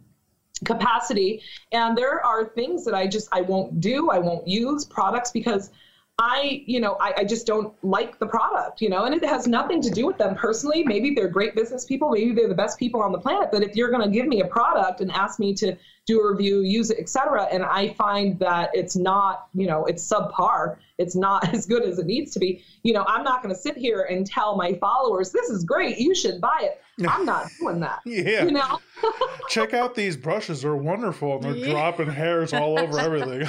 [0.64, 4.10] capacity, and there are things that I just I won't do.
[4.10, 5.72] I won't use products because
[6.18, 9.48] I, you know, I, I, just don't like the product, you know, and it has
[9.48, 10.82] nothing to do with them personally.
[10.86, 13.50] Maybe they're great business people, maybe they're the best people on the planet.
[13.52, 15.76] But if you're going to give me a product and ask me to
[16.08, 20.10] do a review, use it, etc., and I find that it's not, you know, it's
[20.10, 23.54] subpar, it's not as good as it needs to be, you know, I'm not going
[23.54, 26.82] to sit here and tell my followers this is great, you should buy it.
[27.10, 28.00] I'm not doing that.
[28.06, 28.46] yeah.
[28.46, 28.80] You know.
[29.50, 31.72] Check out these brushes; they're wonderful, and they're yeah.
[31.72, 33.46] dropping hairs all over everything.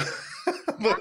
[0.81, 0.99] but,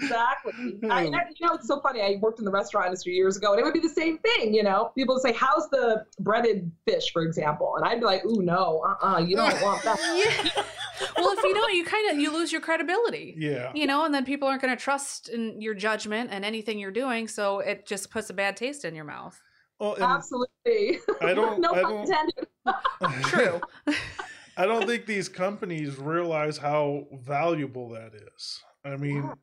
[0.00, 0.78] exactly.
[0.90, 1.10] I, you
[1.46, 2.00] know, it's so funny.
[2.00, 4.54] I worked in the restaurant industry years ago, and it would be the same thing.
[4.54, 8.24] You know, people would say, "How's the breaded fish?" for example, and I'd be like,
[8.24, 9.98] "Ooh, no, uh, uh-uh, you don't want that."
[10.54, 10.64] yeah.
[11.16, 13.34] Well, if you don't, you kind of you lose your credibility.
[13.38, 13.70] Yeah.
[13.74, 16.90] You know, and then people aren't going to trust in your judgment and anything you're
[16.90, 19.40] doing, so it just puts a bad taste in your mouth.
[19.78, 20.98] Well, Absolutely.
[21.20, 21.60] I don't.
[21.60, 22.46] no I don't, intended.
[23.22, 23.60] True.
[24.56, 28.60] I don't think these companies realize how valuable that is.
[28.84, 29.34] I mean, yeah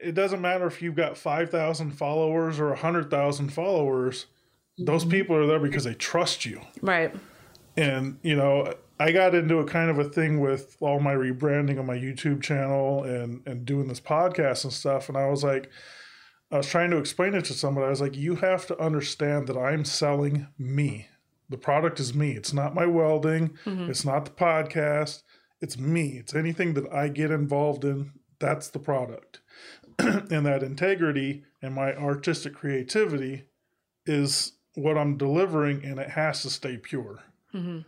[0.00, 4.26] it doesn't matter if you've got 5,000 followers or 100,000 followers.
[4.78, 5.10] Those mm-hmm.
[5.10, 6.60] people are there because they trust you.
[6.80, 7.14] Right.
[7.76, 11.78] And, you know, I got into a kind of a thing with all my rebranding
[11.78, 15.08] on my YouTube channel and, and doing this podcast and stuff.
[15.08, 15.70] And I was like,
[16.50, 17.86] I was trying to explain it to somebody.
[17.86, 21.08] I was like, you have to understand that I'm selling me.
[21.48, 22.32] The product is me.
[22.32, 23.50] It's not my welding.
[23.64, 23.90] Mm-hmm.
[23.90, 25.22] It's not the podcast.
[25.60, 26.16] It's me.
[26.18, 28.12] It's anything that I get involved in.
[28.38, 29.40] That's the product.
[30.30, 33.44] and that integrity and my artistic creativity
[34.06, 37.20] is what I'm delivering, and it has to stay pure.
[37.54, 37.80] Mm-hmm.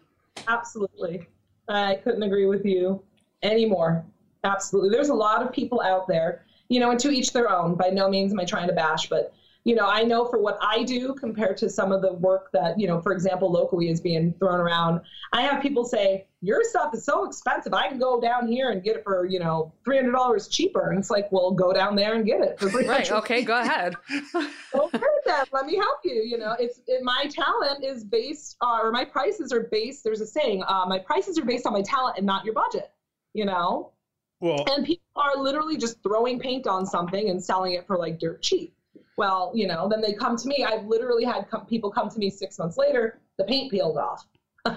[0.48, 1.26] Absolutely.
[1.68, 3.02] I couldn't agree with you
[3.42, 4.04] anymore.
[4.44, 4.90] Absolutely.
[4.90, 7.76] There's a lot of people out there, you know, and to each their own.
[7.76, 9.32] By no means am I trying to bash, but
[9.64, 12.78] you know, I know for what I do compared to some of the work that,
[12.80, 15.02] you know, for example, locally is being thrown around.
[15.32, 17.72] I have people say, your stuff is so expensive.
[17.72, 20.90] I can go down here and get it for, you know, $300 cheaper.
[20.90, 23.12] And it's like, well, go down there and get it for Right.
[23.12, 23.42] Okay.
[23.42, 23.94] Go ahead.
[24.74, 26.22] okay, then let me help you.
[26.22, 30.20] You know, it's it, my talent is based, uh, or my prices are based, there's
[30.20, 32.90] a saying, uh, my prices are based on my talent and not your budget,
[33.34, 33.92] you know?
[34.40, 38.18] Well, and people are literally just throwing paint on something and selling it for like
[38.18, 38.74] dirt cheap.
[39.16, 40.64] Well, you know, then they come to me.
[40.64, 44.26] I've literally had com- people come to me six months later, the paint peeled off.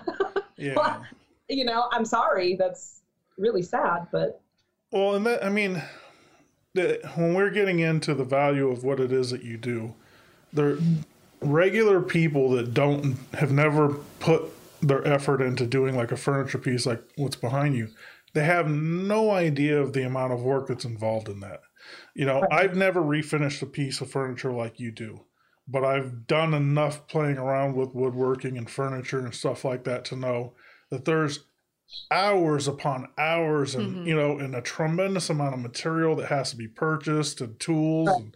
[0.57, 0.73] yeah.
[0.75, 1.05] Well,
[1.47, 2.55] you know, I'm sorry.
[2.55, 3.01] That's
[3.37, 4.41] really sad, but.
[4.91, 5.81] Well, and that, I mean,
[6.73, 9.93] the, when we're getting into the value of what it is that you do,
[10.53, 10.77] there
[11.41, 14.43] regular people that don't have never put
[14.81, 17.87] their effort into doing like a furniture piece like what's behind you
[18.35, 21.61] they have no idea of the amount of work that's involved in that.
[22.13, 22.63] You know, Right.
[22.63, 25.25] I've never refinished a piece of furniture like you do,
[25.67, 30.15] but I've done enough playing around with woodworking and furniture and stuff like that to
[30.15, 30.55] know
[30.91, 31.45] that there's
[32.11, 34.07] hours upon hours and Mhm.
[34.07, 38.07] you know and a tremendous amount of material that has to be purchased and tools
[38.07, 38.17] Right.
[38.21, 38.35] and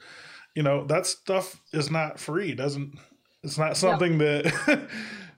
[0.55, 2.97] you know that stuff is not free doesn't
[3.43, 4.89] it's not something that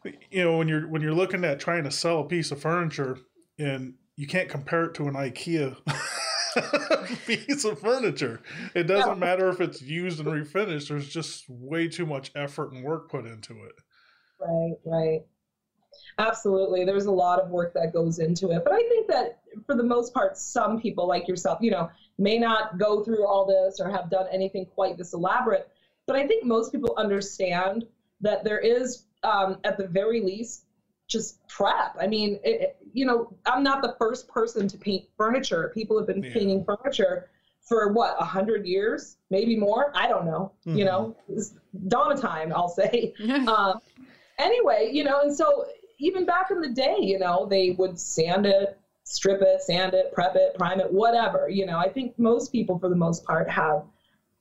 [0.32, 3.18] you know when you're when you're looking at trying to sell a piece of furniture
[3.58, 5.78] and you can't compare it to an ikea
[7.28, 8.42] piece of furniture
[8.76, 9.26] it doesn't Yeah.
[9.26, 13.26] matter if it's used and refinished there's just way too much effort and work put
[13.26, 13.74] into it
[14.40, 15.22] Right, right.
[16.18, 16.84] Absolutely.
[16.84, 18.64] There's a lot of work that goes into it.
[18.64, 22.40] But I think that for the most part, some people like yourself, you know, may
[22.40, 25.70] not go through all this or have done anything quite this elaborate.
[26.08, 27.86] But I think most people understand
[28.22, 30.66] that there is, um, at the very least,
[31.12, 31.96] just prep.
[32.00, 35.72] I mean, it, it- you know, I'm not the first person to paint furniture.
[35.74, 36.34] People have been Yeah.
[36.34, 37.30] painting furniture
[37.62, 39.94] for what, a hundred years, maybe more.
[39.96, 40.52] I don't know.
[40.66, 40.78] Mhm.
[40.78, 41.54] You know, it's
[41.88, 43.14] dawn of time, I'll say
[43.48, 43.80] um,
[44.40, 45.68] anyway, you know, and so
[46.00, 50.12] even back in the day, you know, they would sand it, strip it, sand it,
[50.14, 51.48] prep it, prime it, whatever.
[51.48, 53.84] You know, I think most people, for the most part, have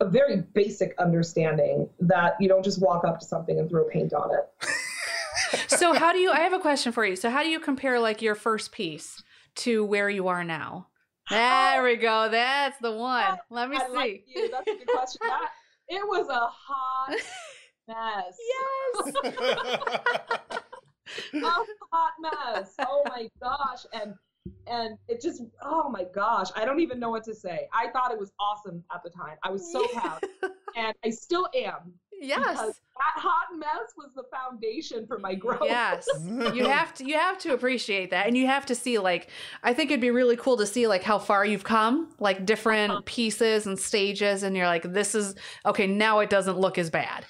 [0.00, 4.12] a very basic understanding that you don't just walk up to something and throw paint
[4.12, 4.48] on it.
[5.68, 8.00] so how do you i have a question for you so how do you compare
[8.00, 9.22] like your first piece
[9.54, 10.86] to where you are now
[11.30, 14.50] there we go that's the one let me I see like you.
[14.50, 15.20] That's a good question.
[15.22, 15.50] That
[15.88, 17.16] it was a hot
[17.88, 18.36] mess.
[19.24, 20.60] yes
[21.34, 21.50] a
[21.92, 22.74] hot mess.
[22.80, 23.86] Oh my gosh.
[23.92, 24.14] And
[24.66, 26.48] and it just oh my gosh.
[26.56, 27.68] I don't even know what to say.
[27.72, 29.36] I thought it was awesome at the time.
[29.42, 30.20] I was so proud.
[30.76, 31.92] And I still am.
[32.20, 35.62] Yes Because that hot mess was the foundation for my growth.
[35.64, 36.06] yes
[36.54, 39.28] you have to you have to appreciate that and you have to see like
[39.62, 42.92] i think it'd be really cool to see like how far you've come like different
[42.92, 43.02] Uh-huh.
[43.06, 47.24] pieces and stages and you're like this is okay now it doesn't look as bad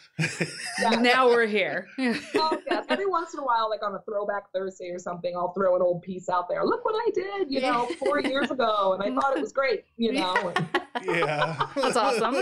[0.80, 0.90] Yeah.
[0.90, 1.86] now we're here
[2.34, 2.84] Oh, yes.
[2.88, 5.82] Every once in a while, like on a throwback Thursday or something, I'll throw an
[5.82, 6.64] old piece out there.
[6.64, 9.84] Look what I did, you know, four years ago, and I thought it was great,
[9.96, 10.52] you know.
[10.56, 10.68] and-
[11.04, 12.34] yeah That's awesome.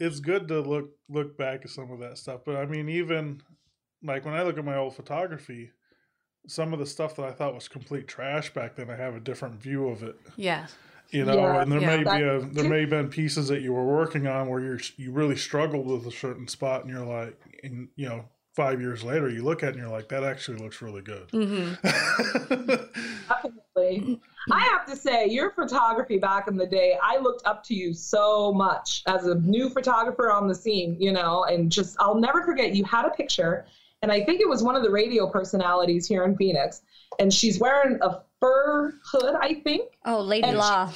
[0.00, 3.40] It's good to look look back at some of that stuff but i mean even
[4.02, 5.70] like when i look at my old photography
[6.46, 9.20] some of the stuff that i thought was complete trash back then i have a
[9.20, 10.74] different view of it yes
[11.10, 11.96] you know Yeah, and there yeah.
[11.96, 14.60] may be a That- there may have been pieces that you were working on where
[14.60, 18.24] you're you really struggled with a certain spot and you're like and you know
[18.54, 21.28] five years later you look at it and you're like that actually looks really good
[21.30, 21.72] hmm
[23.28, 24.20] Definitely.
[24.50, 27.92] I have to say, your photography back in the day, I looked up to you
[27.94, 32.42] so much as a new photographer on the scene, you know, and just, I'll never
[32.44, 33.66] forget, you had a picture,
[34.02, 36.82] and I think it was one of the radio personalities here in Phoenix,
[37.18, 39.98] and she's wearing a fur hood, I think.
[40.04, 40.92] Oh, Lady And she- Law.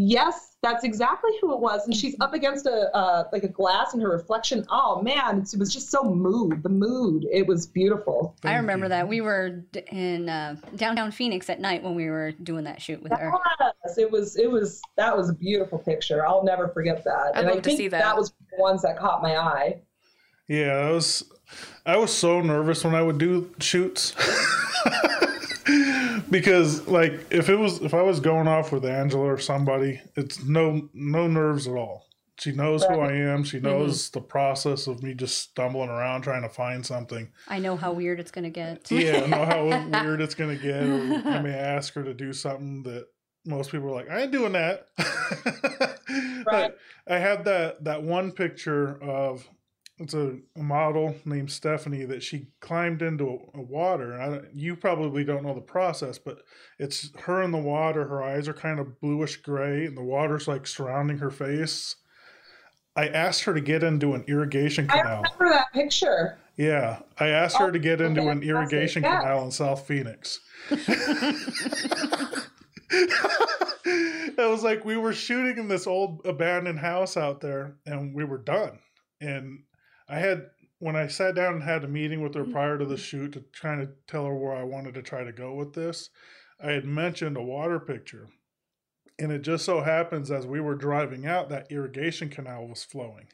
[0.00, 3.94] Yes, that's exactly who it was, and she's up against a uh, like a glass,
[3.94, 4.64] and her reflection.
[4.70, 6.62] Oh man, it was just so mood.
[6.62, 7.26] The mood.
[7.32, 8.36] It was beautiful.
[8.44, 8.90] I remember you.
[8.90, 9.08] that.
[9.08, 13.10] We were in uh, downtown Phoenix at night when we were doing that shoot with
[13.10, 13.32] her.
[13.84, 14.36] Yes, it was.
[14.36, 14.80] It was.
[14.96, 16.24] That was a beautiful picture.
[16.24, 17.32] I'll never forget that.
[17.34, 18.16] I'd and I love to think see that.
[18.16, 19.80] was the ones that caught my eye.
[20.46, 21.24] Yeah, I was
[21.84, 24.14] I was so nervous when I would do shoots.
[26.30, 30.42] because like if it was if I was going off with Angela or somebody, it's
[30.44, 32.06] no no nerves at all.
[32.38, 33.42] She knows who I am.
[33.42, 33.66] She mm-hmm.
[33.66, 37.32] knows the process of me just stumbling around trying to find something.
[37.48, 38.88] I know how weird it's gonna get.
[38.90, 40.84] Yeah, I know how weird it's gonna get.
[40.84, 43.06] Or I may ask her to do something that
[43.44, 44.88] most people are like, I ain't doing that.
[46.50, 46.72] Right.
[47.06, 49.46] But I had that that one picture of
[49.98, 54.20] it's a, a model named Stephanie that she climbed into a, a water.
[54.20, 56.42] I, you probably don't know the process, but
[56.78, 58.06] it's her in the water.
[58.06, 61.96] Her eyes are kind of bluish gray, and the water's like surrounding her face.
[62.96, 65.22] I asked her to get into an irrigation canal.
[65.24, 66.38] I remember that picture.
[66.56, 69.22] Yeah, I asked her to get into an irrigation Yes.
[69.22, 70.40] canal in South Phoenix.
[73.88, 78.24] it was like we were shooting in this old abandoned house out there, and we
[78.24, 78.78] were done.
[79.20, 79.62] And
[80.08, 80.46] I had
[80.78, 82.52] when I sat down and had a meeting with her mm-hmm.
[82.52, 85.32] prior to the shoot to kind of tell her where I wanted to try to
[85.32, 86.10] go with this.
[86.62, 88.28] I had mentioned a water picture,
[89.18, 93.26] and it just so happens as we were driving out, that irrigation canal was flowing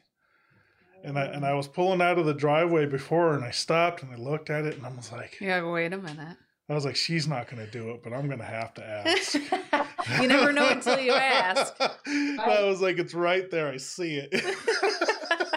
[1.03, 1.57] and I and I oh.
[1.57, 4.75] was pulling out of the driveway before, and I stopped and I looked at it,
[4.75, 7.71] and I was like, yeah wait a minute I was like, she's not going to
[7.71, 9.35] do it, but I'm going to have to ask.
[10.19, 13.69] you never know until you ask I was like, it's right there.
[13.69, 14.33] I see it.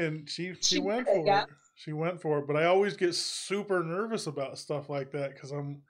[0.00, 1.42] and she she, She went for yeah.
[1.42, 1.48] it.
[1.74, 5.50] She went for it, but I always get super nervous about stuff like that because
[5.50, 5.82] I'm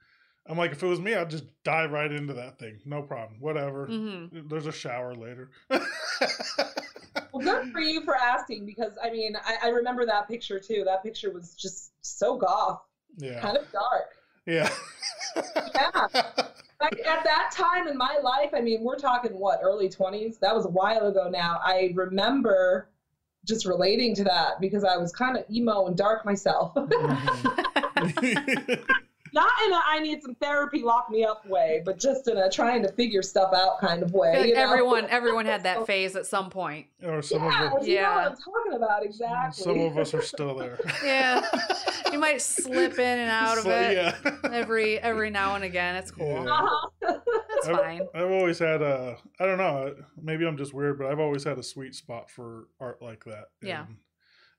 [0.46, 2.78] I'm like, if it was me, I'd just dive right into that thing.
[2.84, 3.40] No problem.
[3.40, 3.86] Whatever.
[3.86, 5.50] hmm There's a shower later.
[7.32, 10.82] Well, good for you for asking because I mean, I, I remember that picture too.
[10.84, 12.80] That picture was just so goth,
[13.18, 13.40] yeah.
[13.40, 14.16] kind of dark.
[14.46, 14.68] Yeah.
[15.36, 16.08] Yeah.
[16.80, 20.38] Like at that time in my life, I mean, we're talking what, early 20s?
[20.40, 21.60] That was a while ago now.
[21.62, 22.88] I remember
[23.44, 26.74] just relating to that because I was kind of emo and dark myself.
[26.74, 28.84] Mhm.
[29.32, 32.50] Not in a I need some therapy, lock me up way, but just in a
[32.50, 34.36] trying to figure stuff out kind of way.
[34.38, 34.60] Like you know?
[34.62, 36.86] everyone everyone had that phase at some point.
[37.02, 38.16] or some Yeah, of us, you know Yeah.
[38.16, 39.62] what I'm talking about exactly.
[39.64, 40.78] some of us are still there.
[41.04, 41.44] Yeah.
[42.12, 44.36] You might slip in and out of it Yeah.
[44.52, 45.94] every every now and again.
[45.96, 46.26] It's cool.
[46.44, 46.50] Yeah.
[46.52, 47.18] Uh-huh.
[47.52, 48.00] It's I've- fine.
[48.14, 51.58] I've always had a, I don't know, maybe I'm just weird, but I've always had
[51.58, 53.46] a sweet spot for art like that.
[53.62, 53.84] Yeah.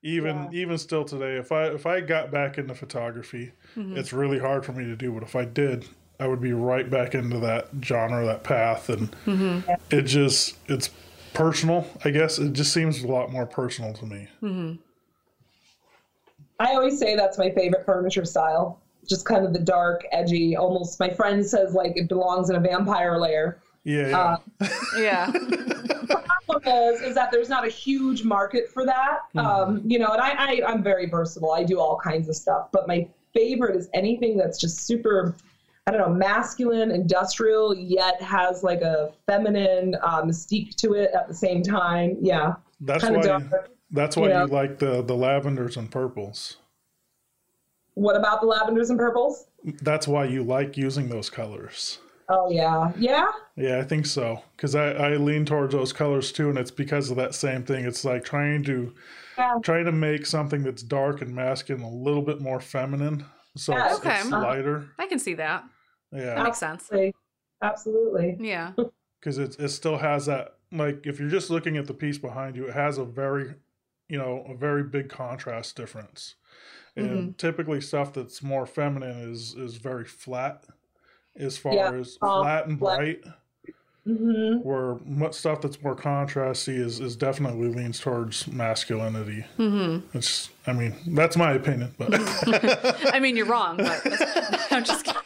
[0.02, 0.48] And even Yeah.
[0.52, 3.96] even still today, if I if I got back into photography, Mhm.
[3.96, 5.12] it's really hard for me to do.
[5.12, 5.86] But if I did,
[6.18, 9.78] I would be right back into that genre, that path, and Mhm.
[9.90, 10.90] it just it's
[11.34, 11.86] personal.
[12.04, 14.28] I guess it just seems a lot more personal to me.
[14.42, 14.78] Mhm.
[16.60, 18.78] I always say that's my favorite furniture style.
[19.08, 21.00] Just kind of the dark, edgy, almost.
[21.00, 23.58] My friend says like it belongs in a vampire lair.
[23.84, 24.18] Yeah, yeah.
[24.60, 24.66] Uh,
[24.98, 25.32] Yeah.
[26.06, 29.20] problem is, is that there's not a huge market for that.
[29.36, 31.52] Um, you know, and I, I, I'm very versatile.
[31.52, 35.34] I do all kinds of stuff, but my favorite is anything that's just super,
[35.86, 41.28] I don't know, masculine, industrial, yet has like a feminine uh, mystique to it at
[41.28, 42.16] the same time.
[42.20, 43.20] Yeah, that's why.
[43.22, 43.70] dark.
[43.90, 44.44] That's why Yeah.
[44.44, 46.56] you like the the lavenders and purples.
[47.94, 49.46] What about the lavenders and purples?
[49.82, 51.98] That's why you like using those colors.
[52.34, 53.26] Oh yeah, yeah.
[53.56, 54.42] Yeah, I think so.
[54.56, 57.84] Because I, I lean towards those colors too, and it's because of that same thing.
[57.84, 58.94] It's like trying to
[59.36, 59.58] Yeah.
[59.62, 63.26] trying to make something that's dark and masculine a little bit more feminine,
[63.56, 64.10] so Yeah, it's, okay.
[64.20, 64.40] it's Uh-huh.
[64.42, 64.88] lighter.
[64.98, 65.64] I can see that.
[66.12, 66.84] Yeah, That Yeah, makes sense.
[66.84, 67.14] Absolutely.
[67.60, 68.36] Absolutely.
[68.40, 68.72] Yeah.
[69.20, 70.54] because it it still has that.
[70.72, 73.54] Like if you're just looking at the piece behind you, it has a very,
[74.08, 76.36] you know, a very big contrast difference.
[76.96, 77.30] And Mm-hmm.
[77.38, 80.64] typically, stuff that's more feminine is is very flat,
[81.36, 82.98] as far Yeah, as uh, flat and flat.
[82.98, 83.20] bright.
[84.04, 89.44] hmm where much stuff that's more contrasty is, is definitely leans towards masculinity.
[89.56, 92.08] hmm It's, I mean, that's my opinion, but
[93.14, 94.00] I mean, you're wrong, but
[94.72, 95.18] I'm just kidding.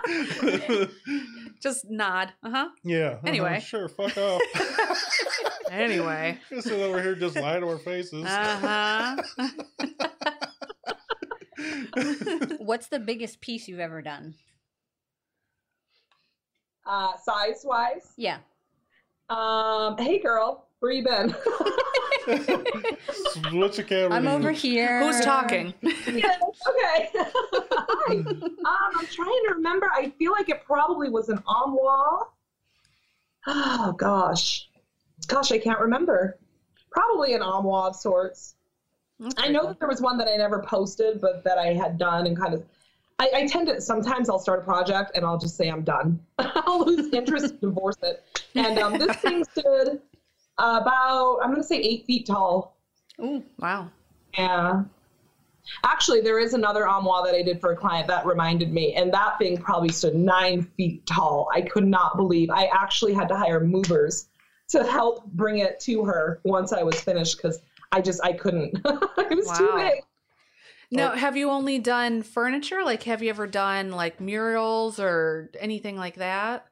[1.60, 2.32] just nod.
[2.42, 2.68] Uh huh.
[2.84, 3.06] yeah.
[3.08, 3.60] uh-huh, Anyway.
[3.60, 4.40] sure, fuck off.
[5.70, 6.38] Anyway.
[6.48, 8.24] Just sit over here, just lie to our faces.
[8.24, 9.48] Uh huh.
[12.58, 14.34] What's the biggest piece you've ever done?
[16.86, 18.38] Uh, size wise, Yeah.
[19.28, 21.30] um, hey girl, where you been?
[23.52, 24.16] What's the camera?
[24.16, 25.00] I'm over here.
[25.00, 25.72] Who's talking?
[25.82, 27.10] Yeah, okay.
[27.14, 28.14] Hi.
[28.14, 29.88] Um, I'm trying to remember.
[29.94, 32.26] I feel like it probably was an armoire.
[33.46, 34.68] Oh gosh,
[35.28, 36.38] gosh, I can't remember.
[36.90, 38.54] Probably an armoire of sorts.
[39.36, 42.26] I know that there was one that I never posted, but that I had done
[42.26, 42.64] and kind of.
[43.18, 46.18] I, I tend to sometimes I'll start a project and I'll just say I'm done.
[46.38, 48.24] I'll lose interest and divorce it.
[48.54, 50.00] And um, this thing stood
[50.56, 52.76] about I'm going to say eight feet tall.
[53.20, 53.90] Ooh, Wow.
[54.38, 54.84] Yeah.
[55.84, 59.12] Actually, there is another armoire that I did for a client that reminded me, and
[59.12, 61.48] that thing probably stood nine feet tall.
[61.54, 62.50] I could not believe.
[62.50, 64.28] I actually had to hire movers
[64.70, 67.60] to help bring it to her once I was finished because
[67.92, 68.74] I just I couldn't.
[68.84, 69.76] it was too Wow.
[69.76, 70.00] big.
[70.92, 72.82] Now, have you only done furniture?
[72.84, 76.66] Like, have you ever done like murals or anything like that?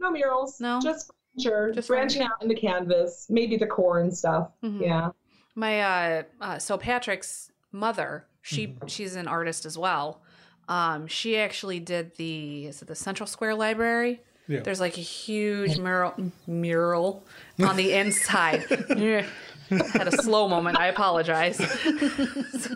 [0.00, 0.60] No murals.
[0.60, 0.80] No?
[0.82, 1.70] Just furniture.
[1.72, 4.50] Just branching out into canvas, maybe decor and stuff.
[4.62, 4.80] Mhm.
[4.80, 5.10] Yeah.
[5.54, 10.20] My uh, uh so Patrick's mother, she she's an artist as well.
[10.68, 14.20] Um, she actually did the is it the Central Square Library?
[14.48, 14.60] Yeah.
[14.60, 16.14] There's like a huge mural
[16.48, 17.24] mural
[17.60, 18.64] on the inside.
[19.70, 19.82] Yeah.
[19.92, 20.78] Had a slow moment.
[20.78, 21.58] I apologize.
[21.84, 22.68] if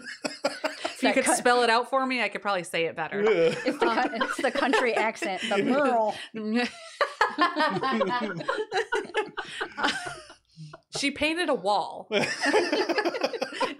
[1.02, 3.22] you could cut- spell it out for me, I could probably say it better.
[3.22, 3.54] Yeah.
[3.64, 6.14] it's the co- it's the country accent, the mural.
[10.98, 12.08] she painted a wall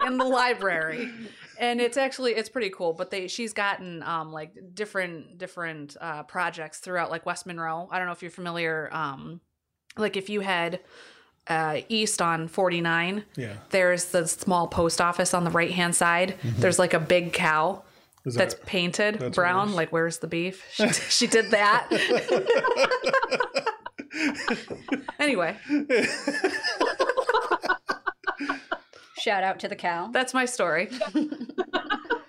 [0.05, 1.11] in the library
[1.59, 6.23] and it's actually it's pretty cool but they she's gotten um like different different uh
[6.23, 9.41] projects throughout like west monroe i don't know if you're familiar um
[9.97, 10.79] like if you head
[11.47, 13.53] uh east on 49 Yeah.
[13.71, 17.81] there's the small post office on the right hand side there's like a big cow
[18.25, 19.67] Is that's painted that's brown.
[19.69, 19.75] nice.
[19.75, 20.63] like where's the beef?
[20.71, 21.87] She, she did that.
[25.19, 25.55] Anyway.
[29.19, 30.09] Shout out to the cow.
[30.13, 30.89] that's my story.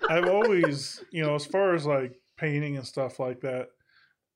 [0.09, 3.69] I've always, you know, as far as like painting and stuff like that,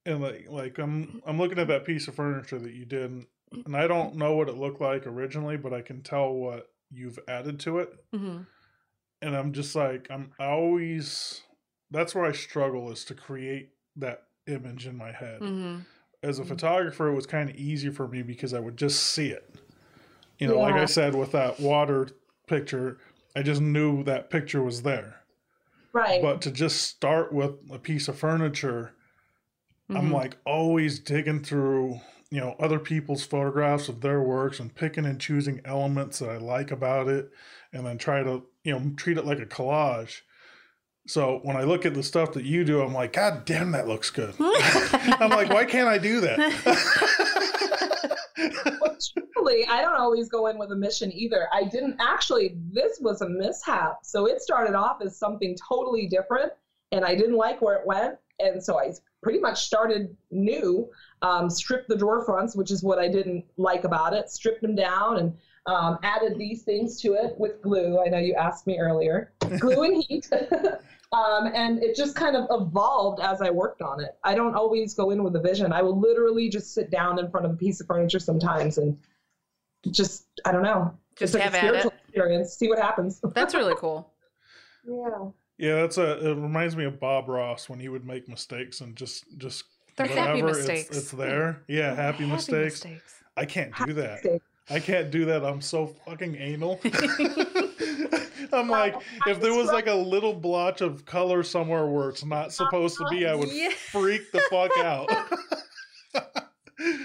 [0.06, 3.26] and like like I'm I'm looking at that piece of furniture that you did,
[3.66, 7.20] and, I don't know what it looked like originally, but I can tell what you've
[7.28, 8.42] added to it, hmm
[9.22, 11.42] and I'm just like I'm always
[11.92, 15.40] that's where I struggle is to create that image in my head.
[15.42, 15.78] hmm
[16.24, 16.48] As a Mhm.
[16.48, 19.56] photographer, it was kind of easy for me because I would just see it.
[20.40, 22.10] You know, like I said with that water
[22.48, 22.98] picture,
[23.36, 25.22] I just knew that picture was there.
[25.94, 26.22] Right.
[26.22, 28.94] But to just start with a piece of furniture,
[29.90, 30.14] I'm Mm-hmm.
[30.14, 32.02] like always digging through,
[32.32, 36.38] you know, other people's photographs of their works and picking and choosing elements that I
[36.38, 37.32] like about it
[37.72, 40.22] and then try to, you know, treat it like a collage.
[41.08, 43.88] So when I look at the stuff that you do, I'm like, God damn, that
[43.88, 44.34] looks good.
[44.40, 46.40] I'm like, why can't I do that?
[48.82, 51.48] well, truthfully, I don't always go in with a mission either.
[51.54, 54.00] I didn't actually, this was a mishap.
[54.04, 56.52] So it started off as something totally different,
[56.92, 58.16] and I didn't like where it went.
[58.40, 58.92] And so I
[59.26, 60.88] pretty much started new,
[61.24, 64.76] um, stripped the drawer fronts, which is what I didn't like about it, stripped them
[64.76, 65.34] down and
[65.66, 68.00] um, added these things to it with glue.
[68.00, 70.30] I know you asked me earlier glue and heat.
[71.12, 74.16] um, and it just kind of evolved as I worked on it.
[74.24, 75.74] I don't always go in with a vision.
[75.74, 78.96] I will literally just sit down in front of a piece of furniture sometimes and
[79.90, 82.00] just, I don't know, Just it's like have a at spiritual it.
[82.10, 82.54] experience.
[82.54, 83.22] See what happens.
[83.34, 84.08] That's really cool.
[84.88, 85.30] yeah.
[85.58, 86.32] Yeah, that's a.
[86.32, 89.64] It reminds me of Bob Ross when he would make mistakes and just just
[89.96, 90.90] They're happy whatever, mistakes.
[90.90, 91.64] It's, it's there.
[91.68, 92.86] Yeah, happy, mistakes.
[93.38, 94.42] I can't do that.
[94.70, 95.46] I can't do that.
[95.46, 96.80] I'm so fucking anal.
[98.54, 98.96] I'm like,
[99.28, 103.06] if there was like a little blotch of color somewhere where it's not supposed to
[103.10, 103.70] be, I would Yeah.
[103.70, 105.10] freak the fuck out.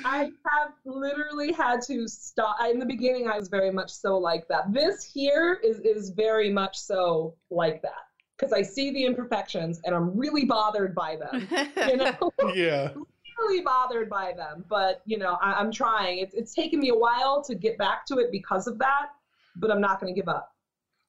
[0.05, 2.57] I have literally had to stop.
[2.69, 4.73] In the beginning, I was very much so like that.
[4.73, 8.10] This here is is very much so like that
[8.41, 11.49] because I see the imperfections and I'm really bothered by them.
[11.91, 12.91] You know, yeah.
[13.39, 14.65] really bothered by them.
[14.69, 16.19] But you know, I, I'm trying.
[16.19, 19.09] It's it's taken me a while to get back to it because of that,
[19.57, 20.55] but I'm not going to give up.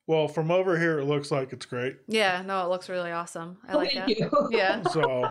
[0.08, 1.98] Well, from over here, it looks like it's great.
[2.08, 3.58] yeah, no, it looks really awesome.
[3.68, 4.32] I like Thank that.
[4.32, 4.50] you.
[4.52, 4.82] Yeah.
[4.90, 5.30] So,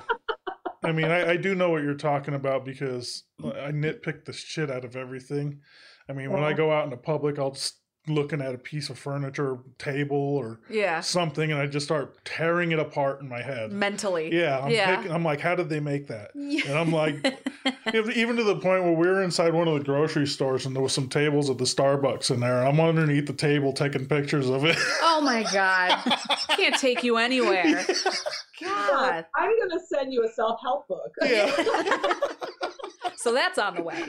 [0.85, 4.71] I mean, I, I do know what you're talking about because I nitpick the shit
[4.71, 5.61] out of everything.
[6.09, 8.89] I mean, when I go out in the public, I'll just looking at a piece
[8.91, 11.01] of furniture, table, or Yeah.
[11.01, 13.71] something, and I just start tearing it apart in my head.
[13.73, 14.35] Mentally.
[14.35, 14.97] Yeah, I'm, Yeah.
[14.97, 16.31] picking, I'm like, how did they make that?
[16.35, 16.63] Yeah.
[16.69, 17.17] And I'm like,
[17.93, 20.75] Even even to the point where we were inside one of the grocery stores and
[20.75, 22.61] there was some tables at the Starbucks in there.
[22.61, 24.77] and I'm underneath the table taking pictures of it.
[25.03, 25.99] Oh my god.
[26.57, 27.85] Can't take you anywhere.
[28.63, 29.27] God.
[29.37, 31.13] I'm going to send you a self help book.
[31.23, 31.51] yeah.
[33.17, 34.03] So that's on the way.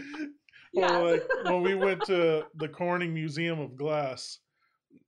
[0.74, 1.00] Yeah.
[1.00, 4.40] Or like when we went to the Corning Museum of Glass,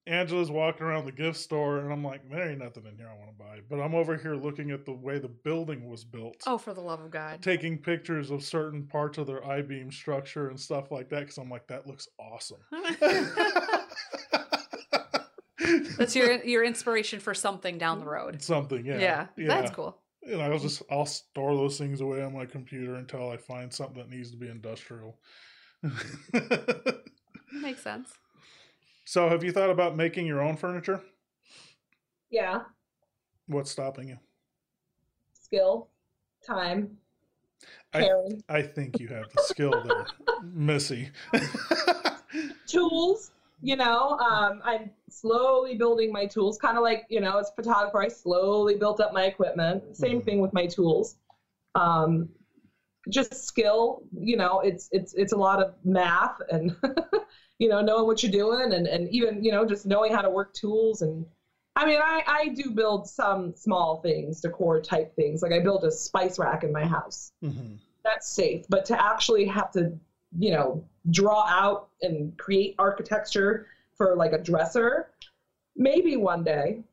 [0.06, 3.18] Angela's walking around the gift store, and I'm like, there ain't nothing in here I
[3.18, 3.60] want to buy.
[3.70, 6.82] But I'm over here looking at the way the building was built, Oh, for the
[6.82, 7.42] love of God.
[7.42, 11.38] taking pictures of certain parts of their I beam structure and stuff like that, because
[11.38, 12.60] I'm like, that looks awesome.
[15.98, 18.42] That's your your inspiration for something down the road.
[18.42, 19.28] something, yeah.
[19.38, 19.98] Yeah, that's cool.
[20.30, 23.98] And I'll just I'll store those things away on my computer until I find something
[23.98, 25.20] that needs to be industrial.
[27.52, 28.14] Makes sense.
[29.06, 31.02] so, have you thought about making your own furniture?
[32.30, 32.62] yeah.
[33.48, 34.18] What's stopping you?
[35.34, 35.90] Skill,
[36.46, 36.98] time,
[37.94, 38.10] I-
[38.50, 40.08] I think you have the skill there,
[40.44, 41.10] Missy.
[42.68, 43.32] tools.
[43.62, 47.54] You know, um, I'm slowly building my tools, kind of like, you know, as a
[47.54, 49.96] photographer, I slowly built up my equipment.
[49.96, 50.26] Same Mhm.
[50.26, 51.16] thing with my tools.
[51.76, 52.28] Um,
[53.10, 56.76] just skill, you know, it's it's it's a lot of math and
[57.60, 60.30] you know, knowing what you're doing and, and even, you know, just knowing how to
[60.30, 61.26] work tools and
[61.76, 65.42] I mean I, I do build some small things, decor type things.
[65.42, 67.32] Like I built a spice rack in my house.
[67.44, 67.78] Mhm.
[68.04, 68.66] That's safe.
[68.70, 69.92] But to actually have to,
[70.38, 75.10] you know, draw out and create architecture for like a dresser,
[75.76, 76.84] maybe one day.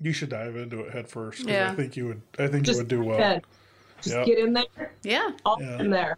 [0.00, 1.46] You should dive into it head first.
[1.46, 1.74] 'cause I Yeah.
[1.74, 2.22] think you would.
[2.38, 3.18] I think Just you would do well.
[3.18, 3.40] Then
[4.04, 4.26] just Yep.
[4.26, 5.30] get in there, Yeah.
[5.44, 5.80] all Yeah.
[5.80, 6.16] in there.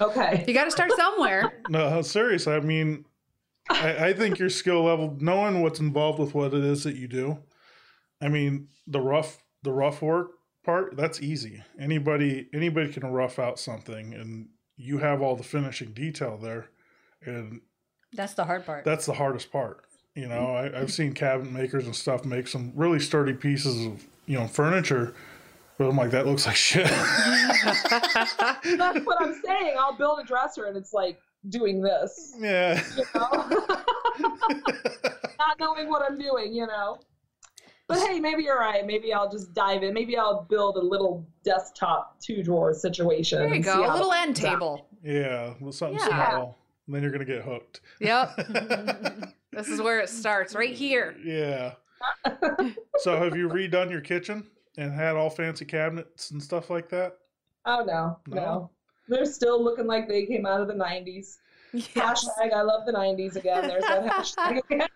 [0.00, 0.44] Okay.
[0.46, 1.52] You got to start somewhere.
[1.70, 2.52] No, seriously.
[2.54, 3.04] I mean,
[3.70, 7.08] I, I think your skill level, knowing what's involved with what it is that you
[7.08, 7.38] do.
[8.20, 10.30] I mean, the rough, the rough work
[10.64, 11.62] part, that's easy.
[11.78, 16.68] Anybody, anybody can rough out something, and you have all the finishing detail there,
[17.24, 17.60] and
[18.12, 18.84] That's the hard part.
[18.84, 19.84] that's the hardest part.
[20.14, 24.04] You know, I, I've seen cabinet makers and stuff make some really sturdy pieces of
[24.26, 25.14] you know furniture,
[25.78, 26.86] but I'm like, that looks like shit.
[26.86, 27.84] That's
[29.06, 29.76] what I'm saying.
[29.78, 31.18] I'll build a dresser and it's like
[31.48, 32.82] doing this, yeah.
[32.96, 33.28] you know?
[35.38, 36.98] Not knowing what I'm doing, you know?
[37.86, 38.84] But hey, maybe you're right.
[38.86, 39.94] Maybe I'll just dive in.
[39.94, 43.38] Maybe I'll build a little desktop two drawer situation.
[43.38, 43.90] There you go.
[43.90, 44.50] A little end comes out.
[44.52, 44.86] table.
[45.02, 46.28] Yeah, Well, something Yeah.
[46.30, 46.58] small.
[46.86, 47.80] And then you're gonna get hooked.
[48.00, 48.36] Yep.
[49.52, 51.16] this is where it starts, right here.
[51.24, 51.74] Yeah.
[52.98, 54.46] so have you redone your kitchen
[54.78, 57.18] and had all fancy cabinets and stuff like that?
[57.66, 58.34] Oh no, No?
[58.36, 58.70] no,
[59.08, 61.36] They're still looking like they came out of the '90s.
[61.74, 61.88] Yes.
[61.94, 63.68] Hashtag I love the '90s again.
[63.68, 64.88] There's that hashtag again.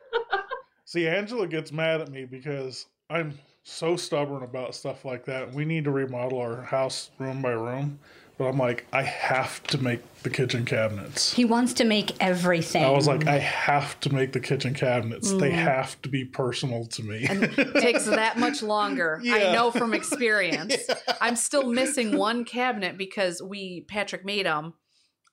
[0.87, 5.53] See, Angela gets mad at me because I'm so stubborn about stuff like that.
[5.53, 7.99] We need to remodel our house room by room,
[8.39, 11.33] but I'm like, I have to make the kitchen cabinets.
[11.33, 12.85] He wants to make everything.
[12.85, 15.33] I was like, I have to make the kitchen cabinets.
[15.33, 17.27] They have to be personal to me.
[17.29, 19.21] And it takes that much longer.
[19.23, 19.35] Yeah.
[19.35, 20.77] I know from experience.
[21.21, 24.75] I'm still missing one cabinet because we Patrick made them,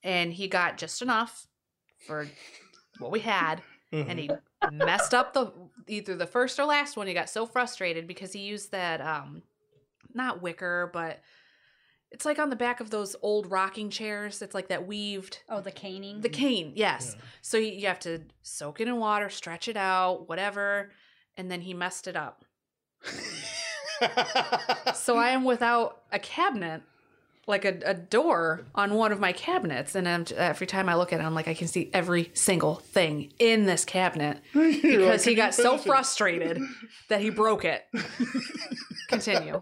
[0.03, 1.47] and he got just enough
[2.05, 2.27] for
[2.99, 4.29] what we had, and he
[4.71, 5.51] messed up the
[5.87, 7.07] either the first or last one.
[7.07, 9.43] He got so frustrated because he used that um,
[10.13, 11.21] not wicker, but
[12.11, 14.41] it's like on the back of those old rocking chairs.
[14.41, 15.39] It's like that weaved.
[15.49, 16.21] oh, the caning.
[16.21, 17.15] The cane, yes.
[17.15, 17.23] Yeah.
[17.41, 20.91] So you you have to soak it in water, stretch it out, whatever,
[21.37, 22.45] and then he messed it up.
[24.95, 26.83] So I am without a cabinet,
[27.47, 31.11] like a, a door on one of my cabinets, and I'm, every time I look
[31.11, 35.35] at it, I'm like, I can see every single thing in this cabinet because he
[35.35, 36.61] got so frustrated
[37.09, 37.85] that he broke it.
[39.09, 39.61] Continue.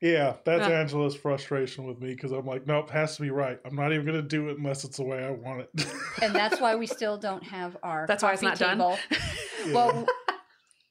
[0.00, 0.80] Yeah, that's Yeah.
[0.80, 3.58] Angela's frustration with me because I'm like, nope, it has to be right.
[3.64, 5.86] I'm not even gonna do it unless it's the way I want it.
[6.22, 8.78] and that's why we still don't have our That's why it's coffee not done?
[8.78, 8.98] table.
[9.74, 10.06] Well,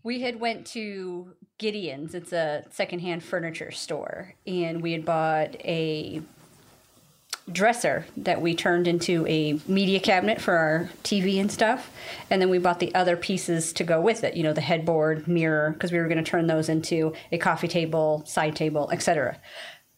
[0.03, 2.13] we had went to Gideon's.
[2.13, 6.21] It's a secondhand furniture store, and we had bought a
[7.51, 11.91] dresser that we turned into a media cabinet for our TV and stuff.
[12.29, 14.35] And then we bought the other pieces to go with it.
[14.35, 17.67] You know, the headboard, mirror, because we were going to turn those into a coffee
[17.67, 19.37] table, side table, etc.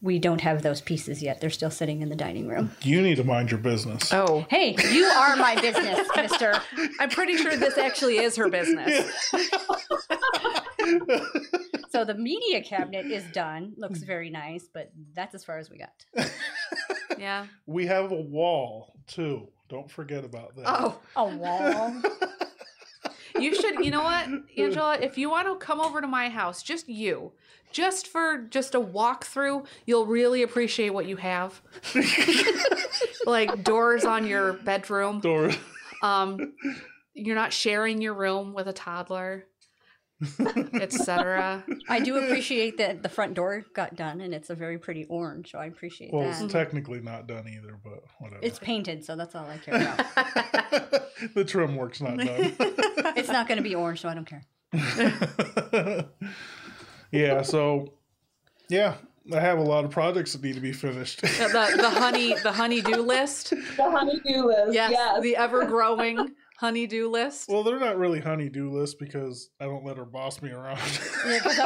[0.01, 1.41] We don't have those pieces yet.
[1.41, 2.71] They're still sitting in the dining room.
[2.83, 4.13] you need to mind your business.
[4.13, 6.53] Oh, Hey, you are my business, mister.
[7.01, 9.33] I'm pretty sure this actually is her business.
[11.91, 13.73] So the media cabinet is done.
[13.75, 16.29] Looks very nice, but that's as far as we got.
[17.17, 17.47] Yeah.
[17.65, 19.49] We have a wall too.
[19.67, 20.63] Don't forget about that.
[20.67, 22.01] Oh, A wall.
[23.39, 23.83] You should.
[23.83, 24.27] You know what,
[24.57, 24.97] Angela?
[24.99, 27.31] If you want to come over to my house, just you,
[27.71, 31.61] just for just a walkthrough, you'll really appreciate what you have.
[33.25, 35.19] like doors on your bedroom.
[35.19, 35.51] Door.
[36.01, 36.53] Um,
[37.13, 39.45] you're not sharing your room with a toddler,
[40.73, 41.63] etc.
[41.87, 45.51] I do appreciate that the front door got done, and it's a very pretty orange.
[45.51, 46.41] So I appreciate Well, that.
[46.43, 48.41] it's technically not done either, but whatever.
[48.43, 51.03] It's painted, so that's all I care about.
[51.35, 52.27] the trim work's not done.
[53.15, 54.43] it's not going to be orange, so I don't care.
[57.11, 57.93] yeah, so
[58.67, 58.95] yeah,
[59.33, 61.21] I have a lot of projects that need to be finished.
[61.21, 63.51] the the honey the honeydew list.
[63.51, 64.73] The honeydew list.
[64.73, 65.21] Yes, Yes.
[65.23, 66.17] the ever growing
[66.59, 67.47] honeydew list.
[67.49, 70.79] well, they're not really honeydew lists because I don't let her boss me around.
[71.25, 71.59] Yeah, 'cause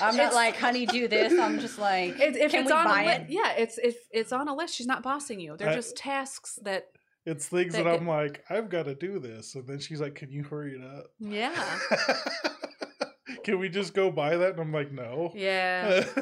[0.00, 1.32] I'm, I'm not like, honey, do this.
[1.38, 3.30] I'm just like, It, if can it's we on buy a li- it?
[3.30, 5.56] yeah, it's if it's on a list, she's not bossing you.
[5.56, 6.86] They're I- just tasks that
[7.26, 10.14] it's things That that I'm like, I've got to do this, and then she's like,
[10.14, 11.06] "Can you hurry it up?
[11.18, 11.78] yeah.
[13.44, 16.04] Can we just go buy that?" And I'm like, "No." Yeah.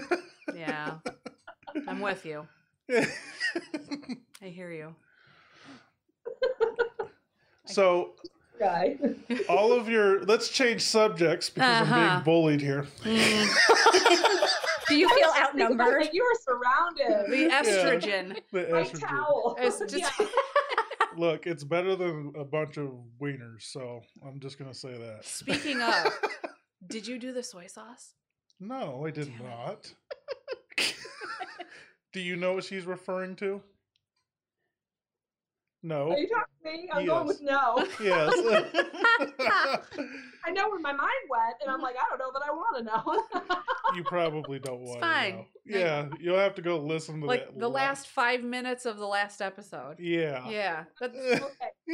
[0.54, 0.98] Yeah.
[1.88, 2.46] I'm with you.
[2.90, 4.94] I hear you.
[7.72, 8.12] So
[8.58, 8.96] Guy.
[9.48, 12.10] all of your let's change subjects because I'm Uh-huh.
[12.14, 12.86] being bullied here.
[13.02, 13.48] Mm,
[14.88, 16.08] do you feel outnumbered?
[16.12, 17.30] You are surrounded.
[17.30, 18.38] the estrogen.
[18.52, 19.56] The My towel.
[19.58, 20.26] It's just Yeah.
[21.16, 25.24] Look, it's better than a bunch of wieners, so I'm just gonna say that.
[25.24, 26.06] Speaking of,
[26.86, 28.14] did you do the soy sauce?
[28.60, 29.92] No, I did Damn not.
[32.12, 33.60] Do you know what she's referring to?
[35.82, 36.12] No.
[36.12, 36.88] Are you talking to me?
[36.92, 37.86] I'm going with no.
[38.00, 38.32] Yes.
[40.44, 41.84] I know where my mind went, and I'm mm-hmm.
[41.84, 43.56] like, I don't know that I want to know.
[43.94, 45.32] you probably don't want fine.
[45.32, 45.46] to know.
[45.64, 48.96] Yeah, you'll have to go listen to Like that the la- last five minutes of
[48.98, 50.00] the last episode.
[50.00, 50.48] Yeah.
[50.48, 50.84] Yeah.
[51.00, 51.40] That's okay,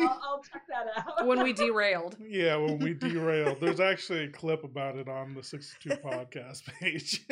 [0.01, 1.27] I'll, I'll check that out.
[1.27, 2.16] when we derailed.
[2.19, 3.61] Yeah, when we derailed.
[3.61, 7.27] There's actually a clip about it on the 62 podcast page.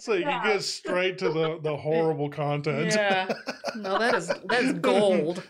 [0.00, 0.52] so you can Yeah.
[0.54, 2.94] get straight to the, the horrible content.
[2.94, 3.30] Yeah.
[3.76, 5.42] No, that is that's gold.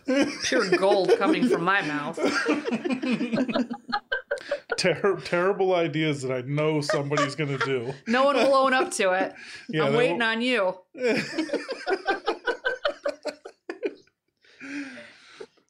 [0.43, 0.84] Pure gold
[1.17, 2.19] coming from my mouth.
[4.77, 7.93] Ter- terrible ideas that I know somebody's going to do.
[8.07, 9.35] No one will own up to it.
[9.69, 10.79] Yeah, I'm waiting will- on you.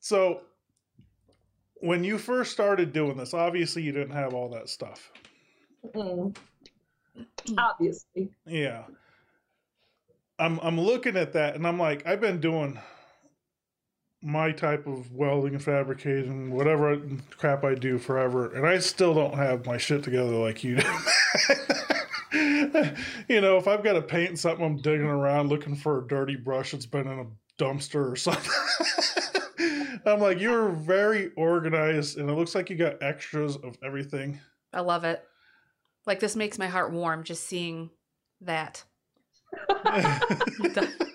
[0.01, 0.41] so
[1.77, 5.11] when you first started doing this, obviously you didn't have all that stuff.
[5.95, 6.37] Mm.
[7.59, 8.31] Obviously.
[8.47, 8.85] Yeah.
[10.39, 12.79] I'm I'm looking at that and I'm like, I've been doing
[14.25, 16.99] my type of welding and fabricating, whatever
[17.37, 20.83] crap I do forever, and I still don't have my shit together like you do.
[23.29, 26.37] you know, if I've got to paint something, I'm digging around looking for a dirty
[26.37, 27.27] brush that's been in a
[27.63, 28.51] dumpster or something.
[30.07, 34.41] I'm like, you're very organized, and it looks like you got extras of everything.
[34.73, 35.23] I love it.
[36.07, 37.91] Like this makes my heart warm just seeing
[38.41, 38.85] that.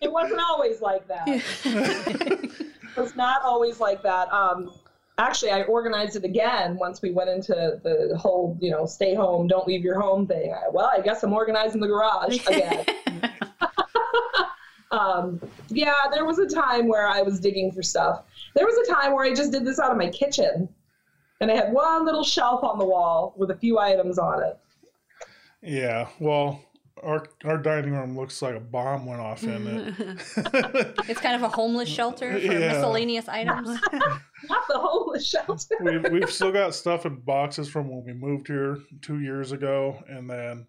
[0.00, 1.24] It wasn't always like that.
[1.64, 4.30] it was not always like that.
[4.32, 4.72] Um,
[5.18, 9.46] actually, I organized it again once we went into the whole, you know, stay home,
[9.46, 10.52] don't leave your home thing.
[10.52, 12.84] I, well, I guess I'm organizing the garage again.
[14.90, 18.24] um, yeah, there was a time where I was digging for stuff.
[18.54, 20.68] There was a time where I just did this out of my kitchen,
[21.40, 24.58] and I had one little shelf on the wall with a few items on it.
[25.62, 26.60] Yeah, well,
[27.02, 29.94] our our dining room looks like a bomb went off in it.
[31.08, 32.72] It's kind of a homeless shelter for Yeah.
[32.72, 33.68] miscellaneous items.
[34.48, 35.76] Not the homeless shelter.
[35.80, 40.02] we, we've still got stuff in boxes from when we moved here two years ago,
[40.08, 40.66] and then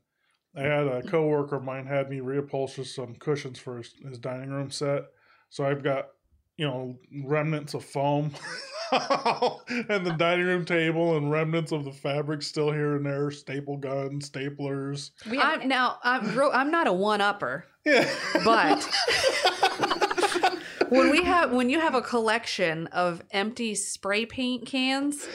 [0.55, 4.49] I had a coworker of mine had me reupholster some cushions for his, his dining
[4.49, 5.03] room set.
[5.49, 6.09] So I've got
[6.57, 8.31] you know remnants of foam
[8.91, 13.77] and the dining room table and remnants of the fabric still here and there, staple
[13.77, 15.11] guns, staplers.
[15.29, 18.09] We have, I'm now I'm ro- I'm not a one upper, Yeah,
[18.43, 18.83] but
[20.89, 25.27] when we have when you have a collection of empty spray paint cans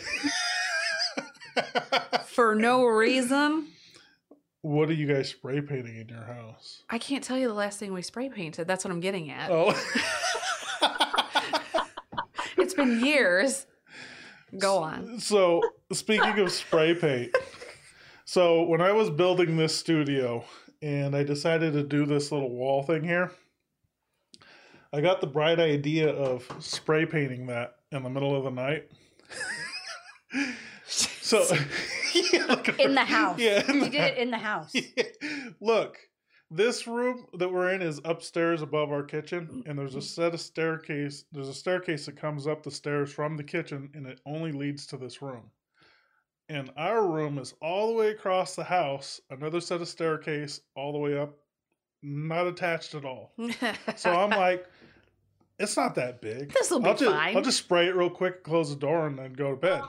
[2.27, 3.69] for no reason,
[4.63, 6.83] what are you guys spray painting in your house?
[6.89, 8.67] I can't tell you the last thing we spray painted.
[8.67, 9.51] That's what I'm getting at.
[9.51, 9.73] Oh.
[12.59, 13.67] It's been years.
[14.59, 15.19] Go on.
[15.19, 15.63] So,
[15.93, 17.35] speaking of spray paint,
[18.25, 20.45] so when I was building this studio
[20.81, 23.33] and I decided to do this little wall thing here,
[24.93, 28.91] I got the bright idea of spray painting that in the middle of the night.
[30.87, 31.45] so,
[32.33, 33.39] Yeah, in the house.
[33.41, 34.73] Yeah, in we the did it in the house.
[35.61, 35.99] Look,
[36.53, 40.05] this room that we're in is upstairs above our kitchen, and there's a mm-hmm.
[40.05, 41.25] set of staircase.
[41.33, 44.87] There's a staircase that comes up the stairs from the kitchen, and it only leads
[44.89, 45.51] to this room.
[46.49, 50.93] And our room is all the way across the house, another set of staircase all
[50.93, 51.39] the way up,
[52.03, 53.33] not attached at all.
[53.97, 54.67] So I'm like,
[55.59, 56.53] it's not that big.
[56.53, 57.37] This'll be I'll just, fine.
[57.37, 59.83] I'll just spray it real quick, close the door, and then go to bed.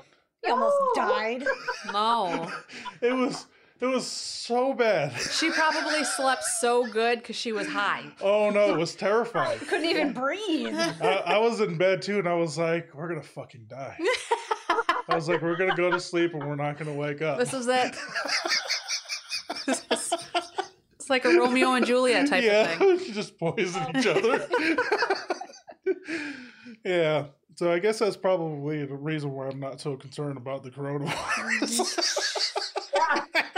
[0.46, 1.44] You almost died.
[1.92, 2.50] no.
[3.02, 3.48] It was
[3.84, 5.12] it was so bad.
[5.20, 8.06] She probably slept so good because she was high.
[8.22, 9.60] Oh no, it was terrifying.
[9.68, 10.74] Couldn't even breathe.
[10.74, 13.98] I, I was in bed too, and I was like, "We're gonna fucking die."
[14.70, 17.54] I was like, "We're gonna go to sleep, and we're not gonna wake up." This
[17.54, 17.94] is it.
[19.68, 23.14] it's like a Romeo and Juliet type yeah, of thing.
[23.14, 24.48] just poison each other.
[26.86, 27.26] yeah,
[27.56, 32.33] so I guess that's probably the reason why I'm not so concerned about the coronavirus.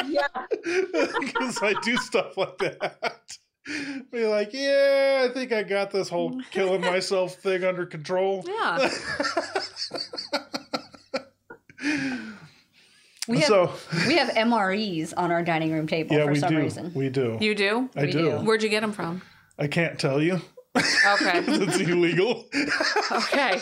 [0.07, 0.27] Yeah,
[0.63, 1.07] yeah.
[1.19, 3.37] Because I do stuff like that.
[4.11, 8.45] Be like, yeah, I think I got this whole killing myself thing under control.
[8.47, 8.89] Yeah.
[13.27, 13.73] We have so
[14.07, 16.59] we have MREs on our dining room table yeah, for we some do.
[16.59, 16.91] reason.
[16.93, 17.37] We do.
[17.41, 17.89] You do?
[17.95, 18.19] I we do.
[18.19, 18.31] do.
[18.37, 19.21] Where'd you get them from?
[19.57, 20.41] I can't tell you.
[20.75, 21.43] Okay.
[21.47, 22.47] it's illegal.
[23.11, 23.61] Okay.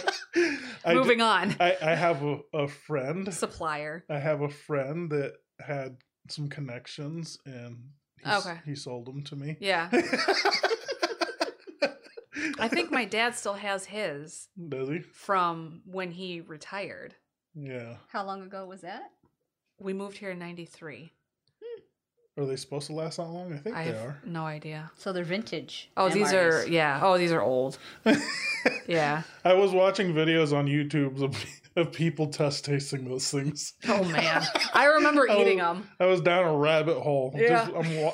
[0.83, 1.55] I, Moving on.
[1.59, 3.33] I, I have a, a friend.
[3.33, 4.03] Supplier.
[4.09, 5.33] I have a friend that
[5.65, 5.97] had
[6.29, 7.77] some connections, and
[8.23, 8.59] he's, Okay.
[8.65, 9.57] he sold them to me.
[9.59, 9.89] Yeah.
[12.59, 14.99] I think my dad still has his Does he?
[14.99, 17.15] from when he retired.
[17.55, 17.95] Yeah.
[18.09, 19.11] How long ago was that?
[19.79, 21.11] We moved here in 93.
[21.61, 22.41] Hmm.
[22.41, 23.53] Are they supposed to last that long?
[23.53, 24.21] I think I they have are.
[24.25, 24.91] no idea.
[24.97, 25.89] So they're vintage.
[25.97, 26.99] Oh, these are, yeah.
[27.03, 27.77] Oh, these are old.
[28.87, 29.23] Yeah.
[29.45, 31.35] I was watching videos on YouTube of,
[31.75, 33.73] of people test tasting those things.
[33.87, 34.43] Oh, man.
[34.73, 35.41] I remember Oh.
[35.41, 35.87] eating them.
[35.99, 37.33] I was down a rabbit hole.
[37.35, 37.65] Yeah.
[37.65, 38.13] Just, I'm, wa-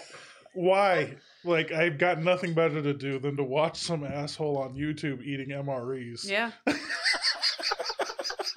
[0.54, 1.16] why?
[1.44, 5.50] Like, I've got nothing better to do than to watch some asshole on YouTube eating
[5.50, 6.30] MREs.
[6.30, 6.52] Yeah.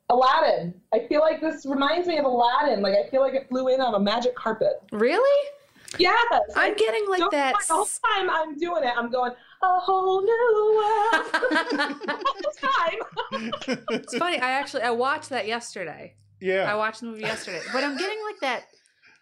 [0.09, 0.73] Aladdin.
[0.93, 2.81] I feel like this reminds me of Aladdin.
[2.81, 4.81] Like I feel like it flew in on a magic carpet.
[4.91, 5.49] Really?
[5.97, 6.41] Yes.
[6.55, 7.53] I'm getting like that.
[7.53, 9.33] mind, The whole time I'm doing it, I'm going
[9.63, 11.25] a whole new world.
[12.11, 13.51] the time.
[13.89, 14.39] it's funny.
[14.39, 16.15] I actually I watched that yesterday.
[16.39, 16.71] Yeah.
[16.71, 18.65] I watched the movie yesterday, but I'm getting like that.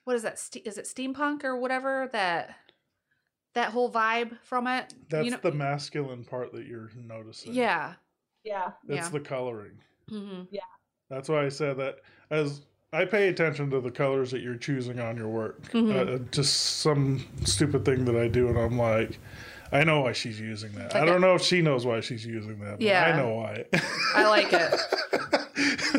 [0.05, 0.39] What is that?
[0.65, 2.09] Is it steampunk or whatever?
[2.13, 2.55] That
[3.59, 4.93] that whole vibe from it.
[5.09, 7.53] That's you know, the masculine part that you're noticing.
[7.53, 7.93] yeah.
[8.45, 8.71] Yeah.
[8.87, 9.09] It's yeah.
[9.09, 9.77] the coloring.
[10.07, 10.43] hmm
[11.09, 11.97] That's why I said that
[12.31, 12.61] as
[12.93, 15.61] I pay attention to the colors that you're choosing on your work.
[15.73, 15.93] Mhm.
[15.93, 19.19] Uh, just some stupid thing that I do, and I'm like,
[19.71, 20.95] I know why she's using that.
[20.95, 22.77] I don't know if she knows why she's using that.
[22.77, 23.13] But Yeah.
[23.13, 23.65] I know why.
[24.15, 25.98] I like it.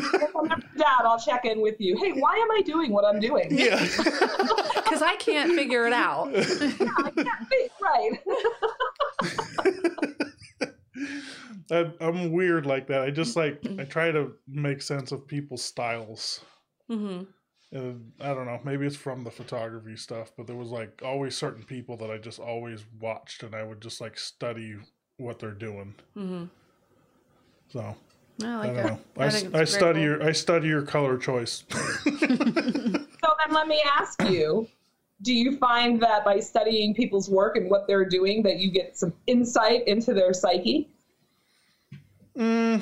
[0.81, 1.97] If I'm ever down, I'll check in with you.
[1.97, 3.47] Hey, why am I doing what I'm doing?
[3.49, 3.85] yeah.
[4.75, 6.31] Because I can't figure it out.
[6.33, 8.19] yeah, I can't think, right.
[11.71, 13.01] I, I'm weird like that.
[13.01, 16.41] I just like I try to make sense of people's styles.
[16.89, 17.21] hmm
[17.71, 21.37] And I don't know, maybe it's from the photography stuff, but there was like always
[21.37, 24.75] certain people that I just always watched, and I would just like study
[25.17, 25.95] what they're doing.
[26.15, 26.45] hmm
[27.69, 27.95] So
[28.43, 28.83] I I like don't it.
[28.85, 28.99] know.
[29.17, 30.03] I, s- think it's I study cool.
[30.03, 31.63] your I study your color choice.
[33.23, 34.67] So then let me ask you,
[35.21, 38.97] do you find that by studying people's work and what they're doing that you get
[38.97, 40.89] some insight into their psyche?
[42.35, 42.81] mm,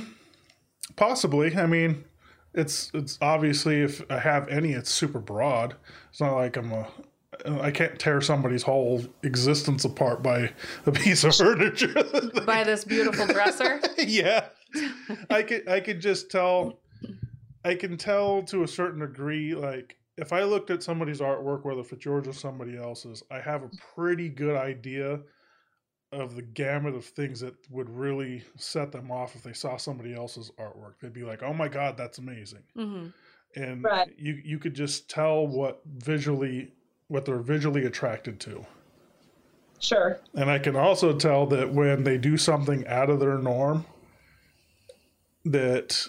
[0.95, 1.55] possibly.
[1.57, 2.03] I mean,
[2.53, 5.75] it's it's obviously if I have any, it's super broad.
[6.09, 6.87] It's not like I'm a
[7.61, 10.51] I can't tear somebody's whole existence apart by
[10.85, 11.93] a piece of furniture.
[12.45, 13.79] By this beautiful dresser.
[13.97, 14.45] yeah
[15.29, 16.79] i could i could just tell
[17.65, 21.81] i can tell to a certain degree like if i looked at somebody's artwork whether
[21.81, 25.19] it's yours or somebody else's i have a pretty good idea
[26.11, 30.13] of the gamut of things that would really set them off if they saw somebody
[30.13, 33.07] else's artwork they'd be like oh my god that's amazing hmm
[33.55, 34.13] and Right.
[34.15, 36.71] you you could just tell what visually
[37.07, 38.63] what they're visually attracted to
[39.79, 40.19] Sure.
[40.35, 43.85] and I can also tell that when they do something out of their norm,
[45.45, 46.07] that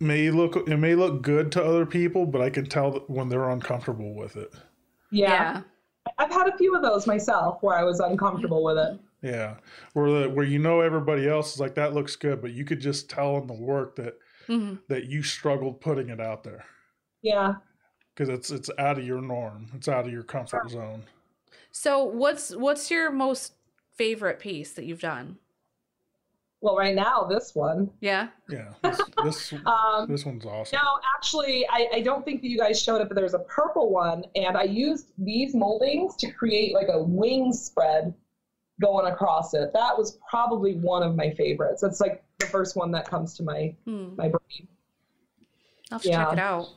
[0.00, 3.50] may look it may look good to other people, but I can tell when they're
[3.50, 4.52] uncomfortable with it.
[5.10, 5.28] Yeah.
[5.30, 5.60] Yeah.
[6.18, 8.98] I've had a few of those myself where I was uncomfortable with it.
[9.22, 9.56] Yeah,
[9.94, 12.80] where the, where you know everybody else is like that looks good, but you could
[12.80, 14.14] just tell in the work that
[14.46, 16.64] hmm that you struggled putting it out there
[17.22, 17.54] Yeah.
[18.14, 21.02] because it's it's out of your norm, it's out of your comfort zone.
[21.72, 23.54] So what's what's your most
[23.96, 25.38] favorite piece that you've done?
[26.62, 27.90] Well, right now, this one.
[28.00, 28.28] Yeah.
[28.48, 30.78] Yeah, this this, Um, this one's awesome.
[30.82, 33.90] No, actually, I, I don't think that you guys showed it, but there's a purple
[33.90, 38.14] one, and I used these moldings to create like a wing spread
[38.80, 39.70] going across it.
[39.74, 41.82] That was probably one of my favorites.
[41.82, 44.14] It's like the first one that comes to my Hmm.
[44.16, 44.68] my brain,
[45.90, 46.24] I'll have to Yeah.
[46.24, 46.68] check it out.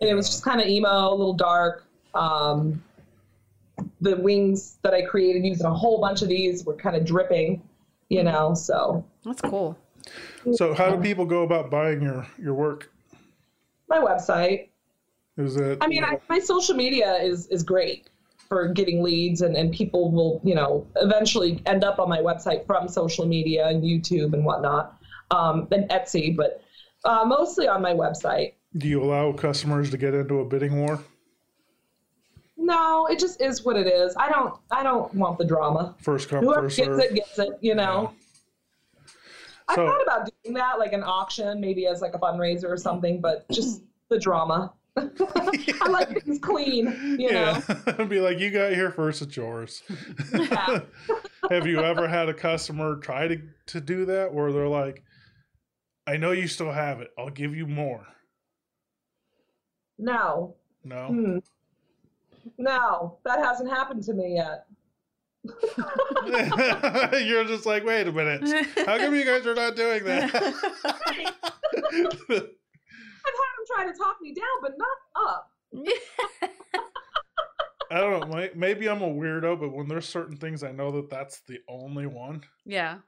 [0.00, 1.84] and it was just kind of emo, a little dark.
[2.14, 2.82] Um,
[4.00, 7.62] the wings that I created using a whole bunch of these were kind of dripping,
[8.10, 8.52] you know.
[8.52, 9.78] So That's cool.
[10.52, 12.90] So, how do people go about buying your your work?
[13.90, 14.68] my website.
[15.36, 15.78] Is it?
[15.80, 18.08] I mean, I, my social media is is great
[18.48, 22.66] for getting leads, and, and people will, you know, eventually end up on my website
[22.66, 24.96] from social media and YouTube and whatnot,
[25.30, 26.62] um, and Etsy, but
[27.04, 28.54] uh, mostly on my website.
[28.76, 31.02] Do you allow customers to get into a bidding war?
[32.62, 34.14] No, it just is what it is.
[34.16, 35.94] I don't I don't want the drama.
[35.98, 37.00] First come, Whoever first gets serve.
[37.00, 38.12] it gets it, you know.
[39.68, 42.76] I So- thought about doing that, like an auction, maybe as like a fundraiser or
[42.76, 44.72] something, but just the drama.
[44.96, 46.86] I like things clean,
[47.18, 47.62] you know.
[47.86, 49.82] Yeah, be like, you got here first, it's yours.
[50.34, 50.80] Yeah.
[51.48, 55.02] Have you ever had a customer try to to do that, where they're like,
[56.06, 57.08] "I know you still have it.
[57.16, 58.06] I'll give you more."
[59.98, 60.56] No.
[60.84, 61.06] No.
[61.06, 61.38] Hmm.
[62.58, 64.66] No, that hasn't happened to me yet.
[67.24, 68.42] You're just like, wait a minute.
[68.86, 70.34] How come you guys are not doing that?
[70.34, 70.42] I've
[72.28, 72.50] had them
[73.66, 75.50] try to talk me down, but not up.
[77.90, 78.48] I don't know.
[78.54, 82.06] Maybe I'm a weirdo, but when there's certain things I know that that's the only
[82.06, 82.98] one, yeah,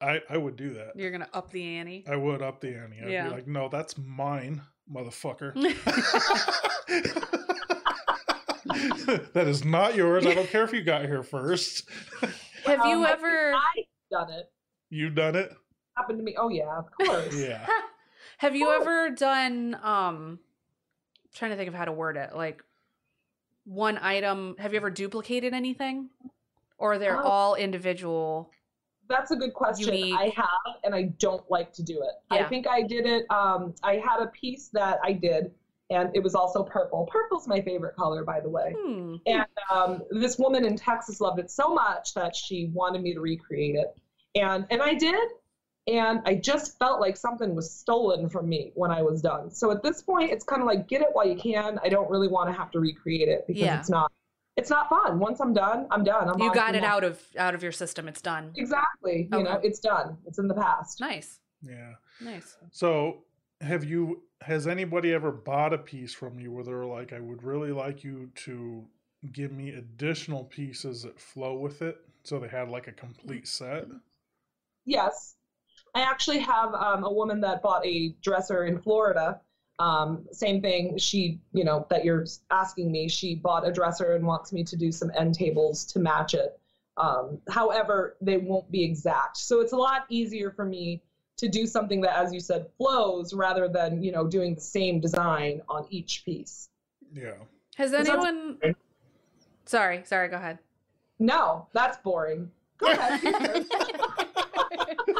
[0.00, 0.92] I, I would do that.
[0.94, 2.04] you're gonna up the ante.
[2.08, 3.00] I would up the ante.
[3.02, 3.28] I'd Yeah.
[3.28, 5.52] be like, no, that's mine, motherfucker.
[9.32, 10.26] that is not yours.
[10.26, 11.88] I don't care if you got here first.
[12.64, 13.54] Have you Um, ever?
[13.54, 14.50] I've done it.
[14.90, 15.52] You've done it?
[15.96, 16.34] Happened to me.
[16.38, 17.34] Oh yeah, of course.
[17.38, 17.66] Yeah.
[18.38, 18.82] Have you course.
[18.82, 19.78] ever done?
[19.82, 20.38] Um,
[21.34, 22.34] trying to think of how to word it.
[22.36, 22.62] Like
[23.64, 24.56] one item.
[24.58, 26.10] Have you ever duplicated anything,
[26.78, 27.22] or they're Oh.
[27.28, 28.50] all individual?
[29.08, 29.94] That's a good question.
[29.94, 30.14] Unique.
[30.18, 32.10] I have, and I don't like to do it.
[32.30, 33.24] I think I did it.
[33.30, 35.52] Um, I had a piece that I did,
[35.90, 37.06] and it was also purple.
[37.06, 38.74] Purple's my favorite color, by the way.
[38.76, 39.16] Hmm.
[39.26, 43.20] And um, this woman in Texas loved it so much that she wanted me to
[43.20, 43.94] recreate it,
[44.34, 45.28] and and I did.
[45.88, 49.52] And I just felt like something was stolen from me when I was done.
[49.52, 51.78] So at this point, it's kind of like get it while you can.
[51.80, 53.78] I don't really want to have to recreate it because Yeah.
[53.78, 54.10] it's not
[54.56, 55.20] it's not fun.
[55.20, 56.28] Once I'm done, I'm done.
[56.28, 58.08] I'm You got it out of out of your system.
[58.08, 58.50] It's done.
[58.56, 59.28] Exactly.
[59.30, 60.16] You know, it's done.
[60.26, 60.98] It's in the past.
[61.00, 61.38] Nice.
[61.62, 61.92] Yeah.
[62.20, 62.56] Nice.
[62.72, 63.18] So,
[63.60, 67.42] have you, has anybody ever bought a piece from you where they're like, I would
[67.42, 68.84] really like you to
[69.32, 71.98] give me additional pieces that flow with it?
[72.22, 73.86] So they had like a complete set?
[74.84, 75.36] Yes.
[75.94, 79.40] I actually have um, a woman that bought a dresser in Florida.
[79.78, 80.98] Um, same thing.
[80.98, 84.76] She, you know, that you're asking me, she bought a dresser and wants me to
[84.76, 86.58] do some end tables to match it.
[86.98, 89.36] Um, however, they won't be exact.
[89.36, 91.02] So it's a lot easier for me
[91.36, 95.00] to do something that, as you said, flows rather than, you know, doing the same
[95.00, 96.68] design on each piece.
[97.12, 97.34] Yeah.
[97.76, 98.58] Has anyone?
[99.66, 100.02] Sorry.
[100.04, 100.28] Sorry.
[100.28, 100.58] Go ahead.
[101.18, 102.50] No, that's boring.
[102.78, 103.66] Go ahead.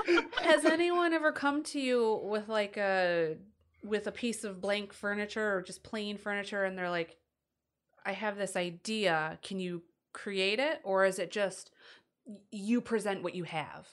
[0.43, 3.37] Has anyone ever come to you with like a
[3.83, 7.17] with a piece of blank furniture or just plain furniture and they're like
[8.05, 11.73] I have this idea, can you create it or is it just
[12.51, 13.89] you present what you have?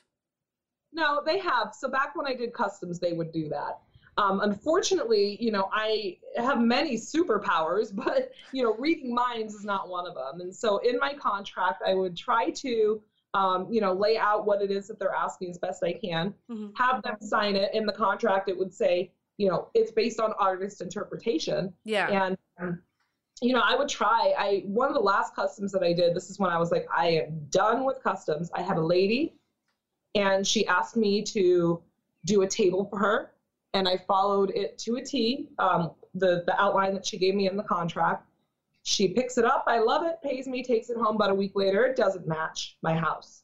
[0.93, 1.73] No, they have.
[1.73, 3.79] So back when I did customs, they would do that.
[4.17, 9.89] Um, unfortunately, you know, I have many superpowers, but you know, reading minds is not
[9.89, 10.41] one of them.
[10.41, 13.01] And so in my contract, I would try to,
[13.33, 16.33] um, you know, lay out what it is that they're asking as best I can.
[16.49, 16.73] Mhm.
[16.77, 17.73] Have them sign it.
[17.73, 21.73] In the contract, it would say, you know, it's based on artist interpretation.
[21.83, 22.25] Yeah.
[22.25, 22.83] And um,
[23.41, 24.33] you know, I would try.
[24.37, 26.15] I one of the last customs that I did.
[26.15, 28.51] This is when I was like, I am done with customs.
[28.53, 29.33] I had a lady,
[30.15, 31.81] and she asked me to
[32.25, 33.31] do a table for her,
[33.73, 35.49] and I followed it to a T.
[35.59, 38.27] Um, the the outline that she gave me in the contract.
[38.83, 39.63] She picks it up.
[39.67, 40.17] I love it.
[40.21, 40.63] Pays me.
[40.63, 41.15] Takes it home.
[41.15, 43.43] About a week later, it doesn't match my house.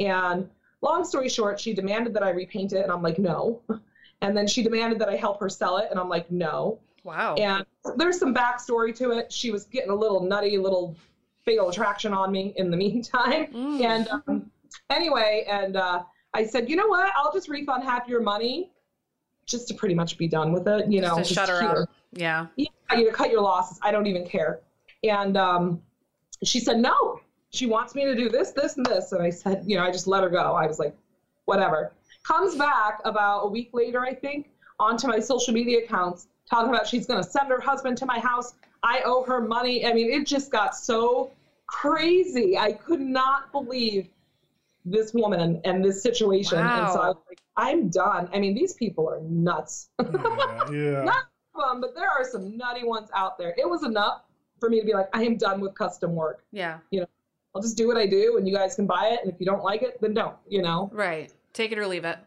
[0.00, 0.48] And
[0.80, 3.62] long story short, she demanded that I repaint it, and I'm like, no.
[4.22, 6.78] And then she demanded that I help her sell it, and I'm like, no.
[7.02, 7.34] Wow.
[7.34, 9.32] And there's some backstory to it.
[9.32, 10.96] She was getting a little nutty, little
[11.44, 13.46] fatal attraction on me in the meantime.
[13.52, 13.82] Mm.
[13.82, 14.50] And um,
[14.90, 16.02] anyway, and uh,
[16.34, 17.12] I said, you know what?
[17.16, 18.70] I'll just refund half your money
[19.46, 20.90] just to pretty much be done with it.
[20.90, 21.82] You know, just to shut her here.
[21.82, 21.90] up.
[22.12, 22.46] Yeah.
[22.56, 22.66] Yeah,
[22.96, 23.78] you know, cut your losses.
[23.82, 24.60] I don't even care.
[25.04, 25.82] And um,
[26.44, 27.20] she said, no,
[27.50, 29.12] she wants me to do this, this, and this.
[29.12, 30.54] And I said, you know, I just let her go.
[30.54, 30.94] I was like,
[31.46, 31.92] whatever.
[32.22, 36.86] Comes back about a week later, I think, onto my social media accounts, talking about
[36.86, 38.54] she's going to send her husband to my house.
[38.82, 39.86] I owe her money.
[39.86, 41.30] I mean, it just got so
[41.66, 42.56] crazy.
[42.56, 44.08] I could not believe
[44.84, 46.58] this woman and this situation.
[46.58, 48.28] And so I was like, I'm done.
[48.32, 49.90] I mean, these people are nuts.
[50.00, 50.70] Yeah.
[50.72, 51.04] yeah.
[51.04, 51.24] Not
[51.54, 53.54] fun, but there are some nutty ones out there.
[53.56, 54.22] It was enough
[54.58, 56.44] for me to be like, I am done with custom work.
[56.52, 56.78] Yeah.
[56.90, 57.06] You know,
[57.54, 59.20] I'll just do what I do, and you guys can buy it.
[59.22, 60.36] And if you don't like it, then don't.
[60.48, 60.90] You know?
[60.92, 61.32] Right.
[61.52, 62.18] Take it or leave it.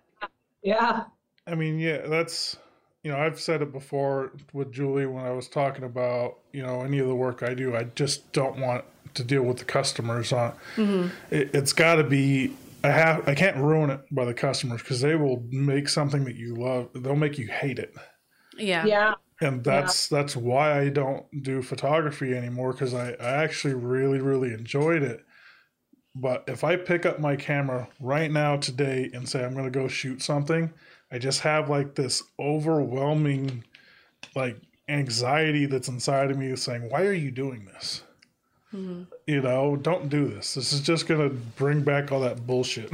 [0.61, 1.05] Yeah.
[1.47, 2.57] I mean, yeah, that's
[3.03, 6.81] you know, I've said it before with Julie when I was talking about you know
[6.81, 7.75] any of the work I do.
[7.75, 8.83] I just don't want
[9.15, 10.53] to deal with the customers on.
[10.77, 11.07] It, mm-hmm.
[11.57, 12.53] it's got to be.
[12.83, 13.27] I have.
[13.27, 16.89] I can't ruin it by the customers because they will make something that you love.
[16.93, 17.95] They'll make you hate it,
[18.57, 18.85] Yeah.
[18.85, 19.15] Yeah.
[19.41, 24.53] and that's that's why I don't do photography anymore because I, I actually really really
[24.53, 25.25] enjoyed it.
[26.13, 29.71] But if I pick up my camera right now today and say I'm going to
[29.71, 30.71] go shoot something,
[31.11, 33.63] I just have like this overwhelming
[34.35, 38.03] like anxiety that's inside of me saying, "Why are you doing this?"
[38.75, 39.07] Mhm.
[39.27, 40.53] You know, don't do this.
[40.55, 42.89] This is just going to bring back all that bullshit.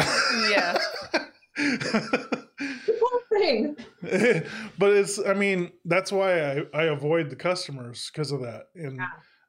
[0.49, 0.77] Yeah.
[1.57, 3.75] The whole thing.
[4.79, 8.97] but it's i mean that's why i, I avoid the customers because of that and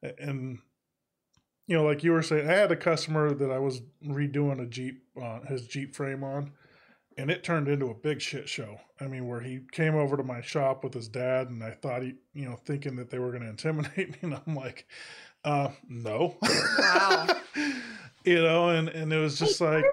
[0.03, 0.11] Yeah.
[0.19, 0.59] and
[1.69, 4.67] you know, like you were saying, I had a customer that I was redoing a
[4.67, 6.51] Jeep on his Jeep frame on,
[7.17, 8.81] and it turned into a big shit show.
[9.01, 12.03] I mean, where he came over to my shop with his dad, and I thought
[12.03, 14.87] he, you know, thinking that they were going to intimidate me, and I'm like,
[15.45, 16.37] uh, no,
[16.79, 17.27] Wow.
[18.25, 19.85] you know, and and it was just like,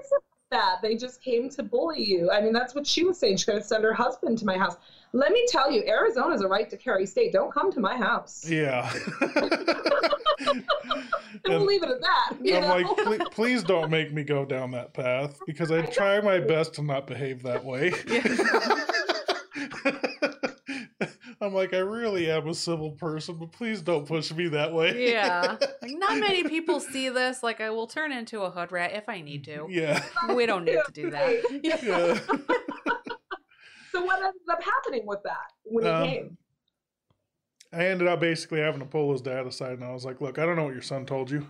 [0.51, 2.31] that they just came to bully you.
[2.31, 3.38] I mean, that's what she was saying.
[3.38, 4.77] She's going to send her husband to my house.
[5.13, 7.34] Let me tell you, Arizona's a right to carry state.
[7.34, 8.47] Don't come to my house.
[8.47, 8.91] yeah.
[11.45, 12.31] And we'll leave it at that.
[12.31, 12.67] I'm know?
[12.67, 16.73] like, please, please don't make me go down that path because I try my best
[16.76, 17.93] to not behave that way.
[21.41, 25.11] I'm like, I really am a civil person, but please don't push me that way.
[25.11, 25.56] Yeah.
[25.82, 27.41] Like not many people see this.
[27.41, 29.66] Like I will turn into a hood rat if I need to.
[29.70, 30.03] Yeah.
[30.36, 31.60] We don't need to do that.
[31.64, 31.78] Yeah.
[33.91, 36.38] so what ended up happening with that when he Um, came?
[37.72, 40.40] I ended up basically having to pull his dad aside, and I was like, "Look,
[40.40, 41.48] I don't know what your son told you,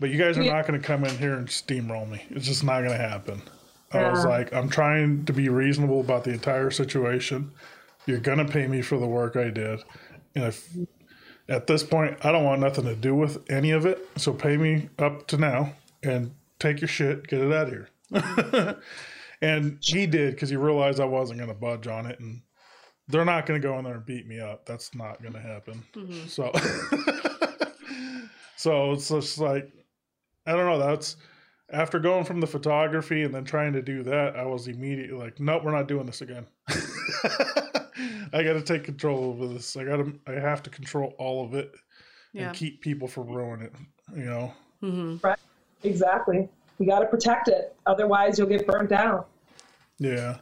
[0.00, 0.54] but you guys are Yeah.
[0.54, 2.24] not going to come in here and steamroll me.
[2.30, 3.42] It's just not going to happen."
[3.92, 7.52] I was like, "I'm trying to be reasonable about the entire situation.
[8.08, 9.84] You're to pay me for the work I did,
[10.34, 10.66] and if
[11.46, 14.56] at this point I don't want nothing to do with any of it, so pay
[14.56, 18.80] me up to now and take your shit, get it out of here."
[19.42, 22.40] and he did because he realized I wasn't to budge on it, and
[23.08, 24.64] they're not to go in there and beat me up.
[24.64, 25.84] That's not to happen.
[25.92, 26.28] Mhm.
[26.30, 26.50] So,
[28.56, 29.70] so it's just like,
[30.46, 30.78] I don't know.
[30.78, 31.16] That's
[31.70, 35.38] after going from the photography and then trying to do that, I was immediately like,
[35.40, 36.46] nope, we're not doing this again.
[38.32, 39.76] I got to take control over this.
[39.76, 41.74] I got to, I have to control all of it
[42.32, 42.48] Yeah.
[42.48, 43.74] and keep people from ruining it.
[44.16, 44.52] You know?
[44.80, 45.16] hmm
[45.84, 46.48] Exactly.
[46.78, 47.74] You got to protect it.
[47.86, 49.24] Otherwise, you'll get burnt down.
[49.98, 50.38] Yeah.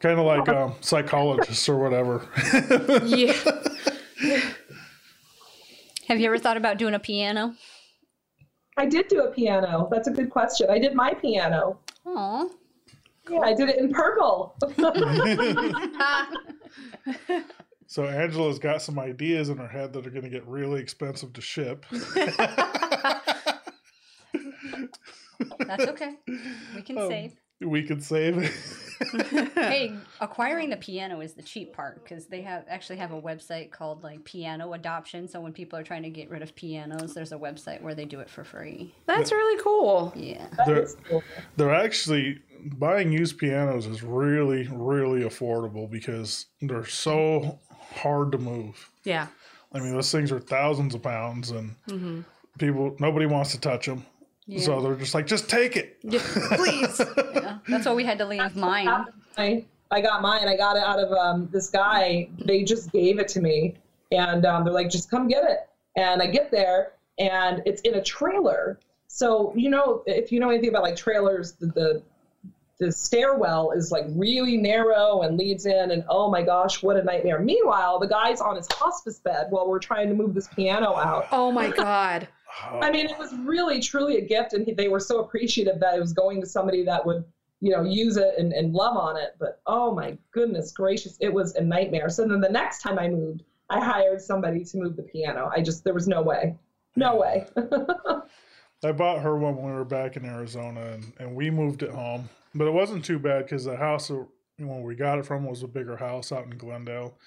[0.00, 2.26] Kind of like um, psychologists or whatever.
[3.04, 3.32] Yeah.
[6.08, 7.54] Have you ever thought about doing a piano?
[8.76, 9.88] I did do a piano.
[9.90, 10.68] That's a good question.
[10.68, 11.78] I did my piano.
[12.06, 12.46] Aw.
[13.30, 14.54] Yeah, I did it in purple.
[17.86, 21.34] So Angela's got some ideas in her head that are going to get really expensive
[21.34, 21.84] to ship.
[25.66, 26.14] That's okay.
[26.74, 27.34] We can Um, save.
[27.60, 28.52] we can save.
[29.56, 33.72] Hey, acquiring the piano is the cheap part because they have actually have a website
[33.72, 35.26] called like Piano Adoption.
[35.26, 38.04] So when people are trying to get rid of pianos, there's a website where they
[38.04, 38.94] do it for free.
[39.06, 40.12] That's really cool.
[40.14, 40.46] Yeah.
[40.56, 41.24] That There- is cool.
[41.56, 47.58] they're actually buying used pianos is really, really affordable because they're so
[47.94, 48.90] hard to move.
[49.04, 49.28] Yeah.
[49.72, 52.20] I mean, those things are thousands of pounds, and hmm
[52.58, 54.04] people nobody wants to touch them.
[54.46, 54.62] Yeah.
[54.62, 55.98] So they're just like, just take it.
[56.02, 56.20] Yeah.
[56.52, 57.00] Please.
[57.34, 57.58] yeah.
[57.68, 58.88] That's why we had to leave mine.
[59.36, 60.48] I, I got mine.
[60.48, 62.28] I got it out of um, this guy.
[62.44, 63.74] They just gave it to me,
[64.12, 67.94] and um, they're like, "Just come get it." And I get there, and it's in
[67.94, 68.78] a trailer.
[69.08, 72.02] So you know, if you know anything about like trailers, the the,
[72.78, 77.04] the stairwell is like really narrow and leads in, and oh my gosh, what a
[77.04, 77.38] nightmare.
[77.38, 81.26] Meanwhile, the guy's on his hospice bed while we're trying to move this piano out.
[81.32, 82.28] Oh my God.
[82.70, 82.78] Oh.
[82.78, 85.96] I mean, it was really, truly a gift, and he, they were so appreciative that
[85.96, 87.24] it was going to somebody that would,
[87.60, 89.34] you know, use it and, and love on it.
[89.40, 92.08] But oh my goodness gracious, it was a nightmare.
[92.10, 95.50] So then the next time I moved, I hired somebody to move the piano.
[95.52, 96.56] I just there was no way,
[96.94, 97.44] no way.
[98.84, 101.90] I bought her one when we were back in Arizona, and, and we moved it
[101.90, 102.28] home.
[102.54, 104.26] But it wasn't too bad because the house that-
[104.58, 107.18] when we got it from was a bigger house out in Glendale,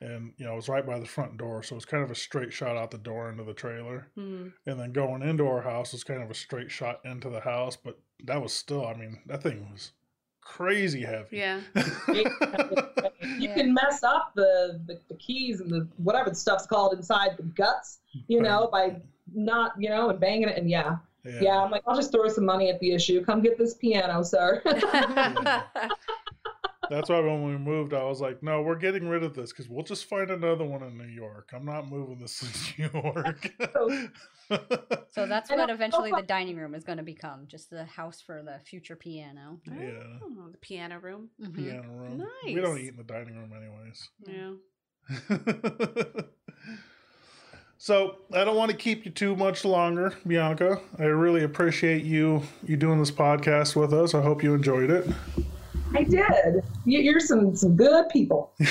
[0.00, 2.14] and you know it was right by the front door, so it's kind of a
[2.14, 4.06] straight shot out the door into the trailer.
[4.16, 4.52] Mhm.
[4.66, 7.76] And then going into our house was kind of a straight shot into the house,
[7.76, 9.92] but that was still, I mean, that thing was
[10.42, 11.38] crazy heavy.
[11.38, 11.60] Yeah.
[13.38, 17.36] you can mess up the, the the keys and the whatever the stuff's called inside
[17.36, 17.98] the guts,
[18.28, 19.00] you know, by
[19.34, 20.56] not, you know, and banging it.
[20.56, 20.98] And yeah,
[21.40, 23.24] yeah, I'm like, I'll just throw some money at the issue.
[23.24, 24.62] Come get this piano, sir.
[26.88, 29.68] That's why when we moved, I was like, no, we're getting rid of this because
[29.68, 31.50] we'll just find another one in New York.
[31.52, 32.38] I'm not moving this
[32.76, 33.52] to New York.
[35.10, 38.42] So that's what eventually the dining room is going to become just the house for
[38.42, 39.60] the future piano.
[39.66, 40.18] yeah.
[40.22, 41.30] Oh, the piano room.
[41.42, 41.54] Mhm.
[41.56, 42.18] Piano room.
[42.18, 42.54] Nice.
[42.54, 44.08] We don't eat in the dining room, anyways.
[44.24, 44.52] Yeah.
[47.78, 50.80] So I don't want to keep you too much longer, Bianca.
[50.98, 54.14] I really appreciate you you doing this podcast with us.
[54.14, 55.06] I hope you enjoyed it.
[55.94, 56.62] I did.
[56.84, 58.52] You- You're some some good people.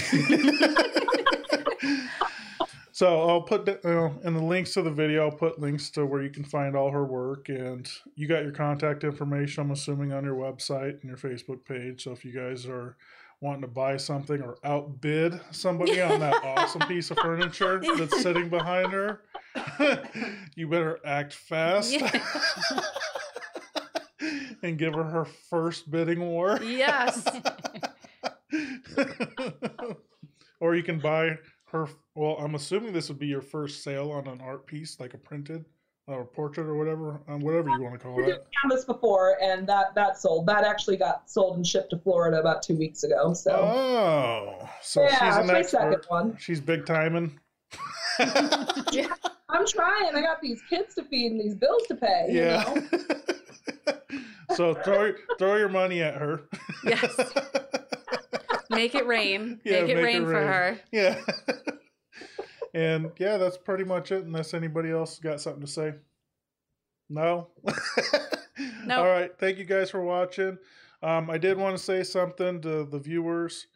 [2.91, 5.25] So I'll put the- uh, in the links to the video.
[5.25, 8.53] I'll put links to where you can find all her work, and you got your
[8.53, 9.63] contact information.
[9.63, 12.05] I'm assuming on your website and your Facebook page.
[12.05, 12.95] So if you guys are
[13.45, 18.49] wanting to buy something or outbid somebody on that awesome piece of furniture that's sitting
[18.49, 19.21] behind her,
[20.55, 22.11] you better act fast Yeah.
[24.63, 26.59] and give her her first bidding war.
[26.63, 27.23] yes.
[30.59, 31.37] or you can buy
[31.71, 31.87] her.
[32.15, 35.17] Well, I'm assuming this would be your first sale on an art piece, like a
[35.19, 35.65] printed
[36.07, 38.47] or portrait or whatever, um, whatever you want to call We did it.
[38.61, 40.45] canvas before, and that that sold.
[40.47, 43.33] That actually got sold and shipped to Florida about two weeks ago.
[43.33, 46.11] So Oh, so yeah, she's that's an my second expert.
[46.11, 46.37] one.
[46.39, 47.39] She's big timing.
[48.19, 50.15] I'm trying.
[50.15, 52.27] I got these kids to feed and these bills to pay.
[52.29, 52.73] You Yeah.
[53.87, 53.93] know?
[54.55, 56.41] so throw throw your money at her.
[56.83, 57.15] Yes.
[58.69, 59.59] Make it rain.
[59.63, 60.79] Yeah, make it make it rain for her.
[60.91, 61.19] Yeah.
[62.75, 64.25] And yeah, that's pretty much it.
[64.25, 65.93] Unless anybody else got something to say.
[67.09, 67.47] No.
[68.85, 68.99] No.
[68.99, 69.31] All right.
[69.37, 70.57] Thank you guys for watching.
[71.03, 73.67] Um, I did want to say something to the viewers.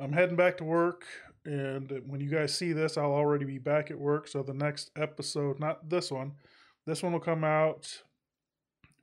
[0.00, 1.04] I'm heading back to work,
[1.44, 4.26] and when you guys see this, I'll already be back at work.
[4.26, 6.32] So the next episode, not this one,
[6.86, 8.02] this one will come out.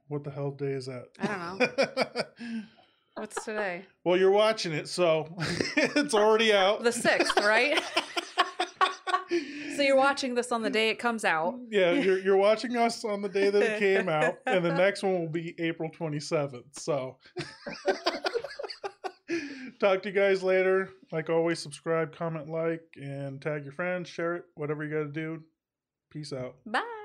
[0.07, 1.10] What the hell day is that?
[1.20, 2.62] I don't know.
[3.16, 3.86] What's today?
[4.03, 5.34] well, you're watching it, so
[5.78, 6.84] it's already out.
[6.84, 7.82] The sixth, right?
[9.76, 11.60] So you're watching this on the day it comes out.
[11.70, 15.04] Yeah, you're, you're watching us on the day that it came out, and the next
[15.04, 16.80] one will be April 27th.
[16.80, 17.18] So,
[19.80, 20.90] talk to you guys later.
[21.12, 25.12] Like always, subscribe, comment, like, and tag your friends, share it, whatever you got to
[25.12, 25.44] do.
[26.12, 26.56] Peace out.
[26.66, 27.05] Bye.